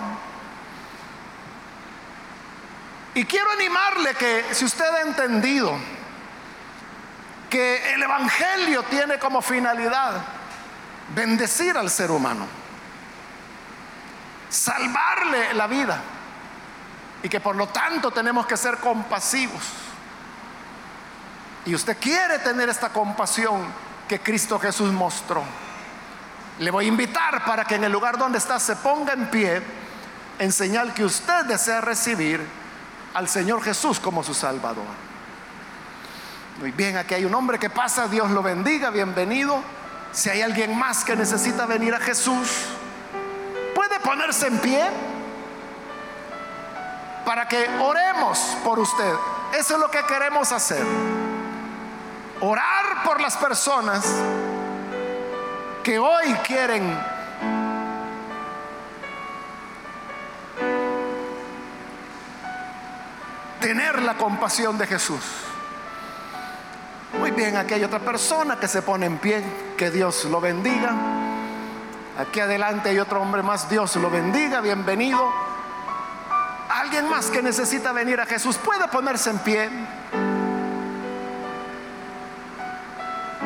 Y 3.13 3.23
quiero 3.25 3.51
animarle 3.51 4.15
que 4.15 4.45
si 4.51 4.65
usted 4.65 4.91
ha 4.95 5.01
entendido 5.01 5.77
que 7.49 7.93
el 7.93 8.03
Evangelio 8.03 8.83
tiene 8.83 9.19
como 9.19 9.41
finalidad 9.41 10.23
bendecir 11.13 11.77
al 11.77 11.89
ser 11.89 12.11
humano, 12.11 12.47
salvarle 14.49 15.53
la 15.53 15.67
vida 15.67 16.01
y 17.21 17.29
que 17.29 17.39
por 17.39 17.55
lo 17.55 17.67
tanto 17.67 18.11
tenemos 18.11 18.45
que 18.45 18.57
ser 18.57 18.77
compasivos. 18.77 19.63
Y 21.65 21.73
usted 21.73 21.97
quiere 21.97 22.39
tener 22.39 22.69
esta 22.69 22.89
compasión 22.89 23.65
que 24.07 24.19
Cristo 24.19 24.59
Jesús 24.59 24.91
mostró. 24.91 25.43
Le 26.59 26.71
voy 26.71 26.85
a 26.85 26.87
invitar 26.87 27.43
para 27.43 27.65
que 27.65 27.75
en 27.75 27.83
el 27.83 27.91
lugar 27.91 28.17
donde 28.17 28.37
está 28.37 28.59
se 28.59 28.75
ponga 28.75 29.13
en 29.13 29.29
pie 29.29 29.61
en 30.37 30.51
señal 30.51 30.93
que 30.93 31.03
usted 31.03 31.45
desea 31.45 31.81
recibir 31.81 32.45
al 33.13 33.27
Señor 33.27 33.63
Jesús 33.63 33.99
como 33.99 34.23
su 34.23 34.33
Salvador. 34.33 34.85
Muy 36.57 36.71
bien, 36.71 36.95
aquí 36.95 37.13
hay 37.13 37.25
un 37.25 37.35
hombre 37.35 37.59
que 37.59 37.69
pasa, 37.69 38.07
Dios 38.07 38.31
lo 38.31 38.41
bendiga, 38.41 38.89
bienvenido. 38.89 39.61
Si 40.13 40.29
hay 40.29 40.41
alguien 40.41 40.77
más 40.77 41.03
que 41.03 41.13
necesita 41.13 41.65
venir 41.65 41.93
a 41.93 41.99
Jesús, 41.99 42.47
puede 43.75 43.99
ponerse 43.99 44.47
en 44.47 44.59
pie 44.59 44.89
para 47.25 47.45
que 47.49 47.67
oremos 47.81 48.39
por 48.63 48.79
usted. 48.79 49.13
Eso 49.53 49.73
es 49.73 49.79
lo 49.81 49.91
que 49.91 50.01
queremos 50.03 50.53
hacer. 50.53 50.81
Orar 52.39 53.03
por 53.03 53.19
las 53.19 53.35
personas 53.35 54.05
que 55.83 55.99
hoy 55.99 56.33
quieren 56.45 56.97
tener 63.59 64.01
la 64.01 64.13
compasión 64.13 64.77
de 64.77 64.87
Jesús. 64.87 65.44
Muy 67.19 67.31
bien, 67.31 67.57
aquí 67.57 67.73
hay 67.73 67.83
otra 67.83 67.99
persona 67.99 68.59
que 68.59 68.67
se 68.67 68.81
pone 68.81 69.05
en 69.05 69.17
pie, 69.17 69.43
que 69.77 69.89
Dios 69.89 70.25
lo 70.25 70.39
bendiga. 70.39 70.91
Aquí 72.17 72.39
adelante 72.39 72.89
hay 72.89 72.99
otro 72.99 73.21
hombre 73.21 73.43
más, 73.43 73.69
Dios 73.69 73.95
lo 73.97 74.09
bendiga, 74.09 74.61
bienvenido. 74.61 75.33
Alguien 76.69 77.09
más 77.09 77.27
que 77.27 77.41
necesita 77.41 77.91
venir 77.91 78.19
a 78.19 78.25
Jesús 78.25 78.57
puede 78.57 78.87
ponerse 78.87 79.29
en 79.29 79.39
pie 79.39 79.69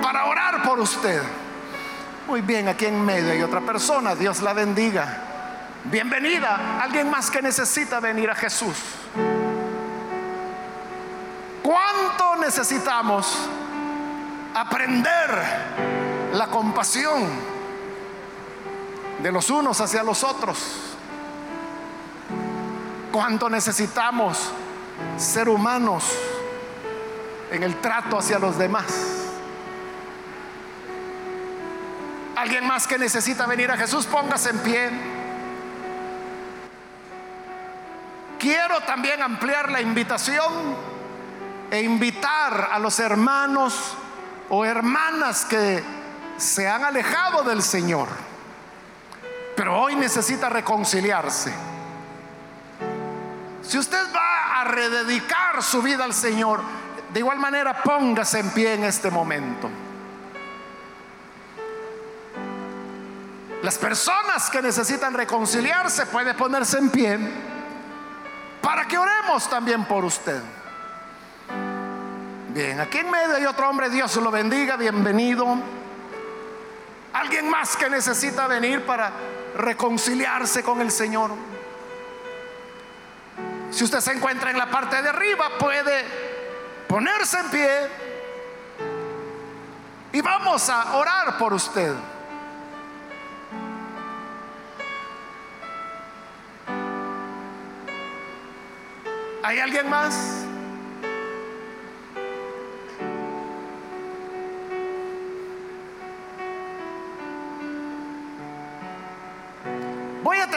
para 0.02 0.26
orar 0.26 0.62
por 0.64 0.80
usted. 0.80 1.22
Muy 2.28 2.42
bien, 2.42 2.68
aquí 2.68 2.86
en 2.86 3.04
medio 3.04 3.32
hay 3.32 3.42
otra 3.42 3.62
persona, 3.62 4.14
Dios 4.14 4.42
la 4.42 4.54
bendiga. 4.54 5.18
Bienvenida, 5.86 6.82
alguien 6.82 7.10
más 7.10 7.32
que 7.32 7.42
necesita 7.42 8.00
venir 8.00 8.30
a 8.30 8.36
Jesús. 8.36 8.76
Necesitamos 12.50 13.38
aprender 14.56 15.30
la 16.34 16.48
compasión 16.48 17.30
de 19.22 19.32
los 19.32 19.52
unos 19.52 19.80
hacia 19.80 20.02
los 20.02 20.24
otros? 20.24 20.58
cuánto 23.12 23.50
necesitamos 23.50 24.52
ser 25.18 25.50
humanos 25.50 26.04
en 27.52 27.64
el 27.64 27.76
trato 27.82 28.20
hacia 28.20 28.40
los 28.40 28.58
demás. 28.58 28.86
Alguien 32.36 32.66
más 32.66 32.88
que 32.88 32.98
necesita 32.98 33.46
venir 33.48 33.72
a 33.72 33.78
Jesús, 33.78 34.06
póngase 34.06 34.52
en 34.52 34.60
pie. 34.60 34.90
Quiero 38.38 38.80
también 38.82 39.22
ampliar 39.22 39.72
la 39.72 39.82
invitación 39.82 40.99
e 41.72 41.82
invitar 41.82 42.70
a 42.72 42.80
los 42.80 43.00
hermanos 43.00 43.96
o 44.50 44.66
hermanas 44.66 45.46
que 45.46 45.84
se 46.38 46.68
han 46.68 46.84
alejado 46.84 47.44
del 47.44 47.62
Señor, 47.62 48.08
pero 49.56 49.80
hoy 49.80 49.96
necesita 49.96 50.50
reconciliarse. 50.50 51.54
Si 53.62 53.78
usted 53.78 54.04
va 54.16 54.62
a 54.62 54.64
rededicar 54.64 55.62
su 55.62 55.82
vida 55.82 56.06
al 56.06 56.14
Señor, 56.14 56.62
de 57.14 57.20
igual 57.20 57.38
manera 57.38 57.84
póngase 57.84 58.40
en 58.40 58.50
pie 58.52 58.74
en 58.74 58.84
este 58.84 59.12
momento. 59.12 59.70
Las 63.62 63.78
personas 63.78 64.50
que 64.50 64.62
necesitan 64.62 65.14
reconciliarse 65.14 66.06
pueden 66.06 66.36
ponerse 66.38 66.78
en 66.78 66.90
pie 66.90 67.20
para 68.62 68.86
que 68.86 68.98
oremos 68.98 69.50
también 69.50 69.86
por 69.86 70.06
usted. 70.06 70.42
Bien, 72.50 72.80
aquí 72.80 72.98
en 72.98 73.12
medio 73.12 73.36
hay 73.36 73.46
otro 73.46 73.70
hombre, 73.70 73.92
Dios 73.92 74.16
lo 74.16 74.32
bendiga, 74.32 74.76
bienvenido. 74.76 75.46
Alguien 77.14 77.48
más 77.48 77.78
que 77.78 77.88
necesita 77.92 78.48
venir 78.48 78.84
para 78.88 79.12
reconciliarse 79.56 80.64
con 80.64 80.82
el 80.82 80.90
Señor. 80.90 81.30
Si 83.70 83.84
usted 83.84 84.00
se 84.00 84.14
encuentra 84.14 84.50
en 84.50 84.58
la 84.58 84.72
parte 84.72 85.00
de 85.00 85.10
arriba, 85.10 85.52
puede 85.60 86.06
ponerse 86.88 87.40
en 87.40 87.50
pie 87.52 87.70
y 90.12 90.22
vamos 90.22 90.68
a 90.72 90.96
orar 90.96 91.38
por 91.38 91.54
usted. 91.54 91.94
¿Hay 99.44 99.60
alguien 99.60 99.88
más? 99.88 100.49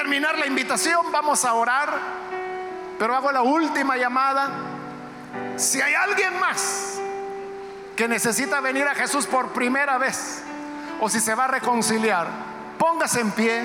Terminar 0.03 0.37
la 0.37 0.49
invitación, 0.49 1.13
vamos 1.13 1.45
a 1.45 1.55
orar, 1.55 1.97
pero 2.99 3.15
hago 3.15 3.31
la 3.31 3.43
última 3.43 3.97
llamada. 3.97 4.51
Si 5.57 5.81
hay 5.81 5.95
alguien 5.95 6.41
más 6.41 6.99
que 7.95 8.09
necesita 8.09 8.61
venir 8.61 8.83
a 8.89 8.97
Jesús 8.97 9.27
por 9.27 9.53
primera 9.53 9.99
vez, 9.99 10.43
o 11.01 11.09
si 11.09 11.21
se 11.21 11.37
va 11.37 11.45
a 11.45 11.47
reconciliar, 11.47 12.27
póngase 12.79 13.21
en 13.21 13.31
pie 13.31 13.63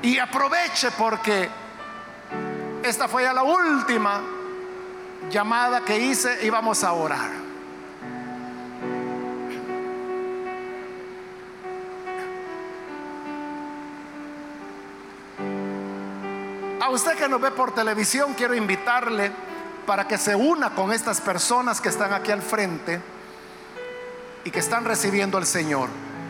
y 0.00 0.16
aproveche 0.18 0.92
porque 0.92 1.50
esta 2.84 3.08
fue 3.08 3.24
ya 3.24 3.32
la 3.32 3.42
última 3.42 4.22
llamada 5.28 5.80
que 5.80 5.98
hice 5.98 6.46
y 6.46 6.50
vamos 6.50 6.84
a 6.84 6.92
orar. 6.92 7.43
Usted 16.94 17.16
que 17.16 17.28
nos 17.28 17.40
ve 17.40 17.50
por 17.50 17.74
televisión, 17.74 18.34
quiero 18.34 18.54
invitarle 18.54 19.32
para 19.86 20.06
que 20.06 20.16
se 20.16 20.34
una 20.34 20.70
con 20.70 20.92
estas 20.92 21.20
personas 21.20 21.80
que 21.80 21.88
están 21.88 22.12
aquí 22.12 22.30
al 22.30 22.42
frente 22.42 23.00
y 24.44 24.50
que 24.50 24.60
están 24.60 24.84
recibiendo 24.84 25.36
al 25.36 25.46
Señor. 25.46 25.88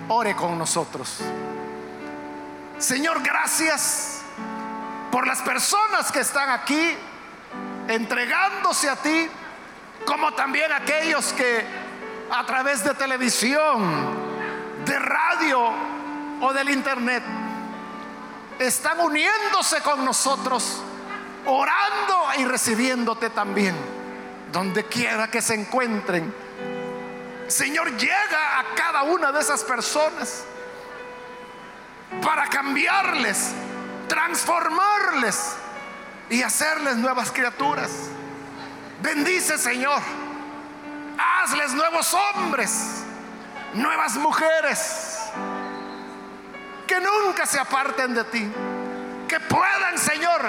Ore 0.08 0.34
con 0.34 0.58
nosotros. 0.58 1.18
Señor, 2.78 3.22
gracias 3.22 4.22
por 5.10 5.26
las 5.26 5.42
personas 5.42 6.10
que 6.10 6.20
están 6.20 6.50
aquí 6.50 6.96
entregándose 7.88 8.88
a 8.88 8.96
ti, 8.96 9.28
como 10.06 10.32
también 10.32 10.72
aquellos 10.72 11.32
que 11.32 11.64
a 12.30 12.44
través 12.46 12.82
de 12.82 12.94
televisión, 12.94 13.82
de 14.84 14.98
radio 14.98 15.72
o 16.40 16.52
del 16.52 16.70
internet 16.70 17.22
están 18.58 19.00
uniéndose 19.00 19.80
con 19.82 20.04
nosotros, 20.04 20.82
orando 21.46 22.28
y 22.38 22.44
recibiéndote 22.44 23.30
también, 23.30 23.74
donde 24.52 24.84
quiera 24.84 25.30
que 25.30 25.42
se 25.42 25.54
encuentren. 25.54 26.34
Señor, 27.48 27.96
llega 27.96 28.60
a 28.60 28.74
cada 28.74 29.02
una 29.02 29.32
de 29.32 29.40
esas 29.40 29.62
personas 29.64 30.44
para 32.22 32.46
cambiarles 32.48 33.52
transformarles 34.08 35.56
y 36.30 36.42
hacerles 36.42 36.96
nuevas 36.96 37.30
criaturas. 37.30 37.90
Bendice, 39.02 39.58
Señor. 39.58 40.00
Hazles 41.18 41.72
nuevos 41.72 42.14
hombres, 42.14 43.02
nuevas 43.74 44.16
mujeres, 44.16 45.13
que 46.86 47.00
nunca 47.00 47.46
se 47.46 47.58
aparten 47.58 48.14
de 48.14 48.24
ti. 48.24 48.52
Que 49.28 49.40
puedan, 49.40 49.98
Señor, 49.98 50.42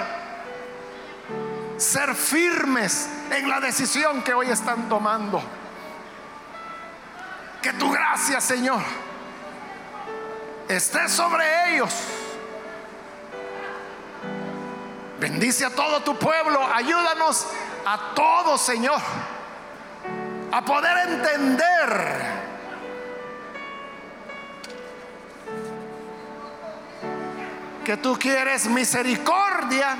ser 1.76 2.14
firmes 2.14 3.08
en 3.30 3.48
la 3.48 3.60
decisión 3.60 4.22
que 4.22 4.34
hoy 4.34 4.50
están 4.50 4.88
tomando. 4.88 5.42
Que 7.62 7.72
tu 7.72 7.90
gracia, 7.90 8.40
Señor, 8.40 8.82
esté 10.68 11.08
sobre 11.08 11.74
ellos 11.74 11.92
Bendice 15.18 15.64
a 15.64 15.70
todo 15.70 16.02
tu 16.02 16.18
pueblo. 16.18 16.60
Ayúdanos 16.74 17.46
a 17.86 18.14
todos, 18.14 18.60
Señor, 18.60 19.00
a 20.52 20.64
poder 20.64 21.08
entender 21.08 22.55
que 27.86 27.96
tú 27.98 28.18
quieres 28.18 28.66
misericordia 28.66 29.96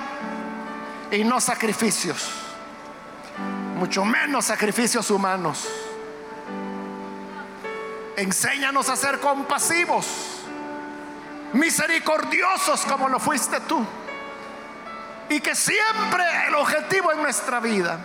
y 1.09 1.23
no 1.23 1.41
sacrificios, 1.41 2.29
mucho 3.77 4.05
menos 4.05 4.47
sacrificios 4.47 5.09
humanos. 5.09 5.69
Enséñanos 8.17 8.89
a 8.89 8.97
ser 8.97 9.21
compasivos, 9.21 10.05
misericordiosos 11.53 12.85
como 12.87 13.09
lo 13.09 13.21
fuiste 13.21 13.61
tú. 13.61 13.87
Y 15.29 15.39
que 15.39 15.55
siempre 15.55 16.25
el 16.49 16.57
objetivo 16.57 17.13
en 17.13 17.23
nuestra 17.23 17.61
vida 17.61 18.01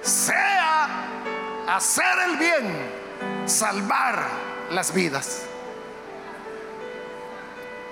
sea 0.00 0.88
hacer 1.68 2.18
el 2.26 2.36
bien, 2.36 3.46
salvar 3.46 4.26
las 4.70 4.92
vidas. 4.92 5.51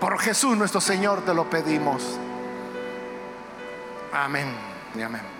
Por 0.01 0.19
Jesús 0.19 0.57
nuestro 0.57 0.81
Señor 0.81 1.23
te 1.25 1.35
lo 1.35 1.49
pedimos. 1.51 2.19
Amén 4.13 4.49
y 4.97 5.03
amén. 5.03 5.39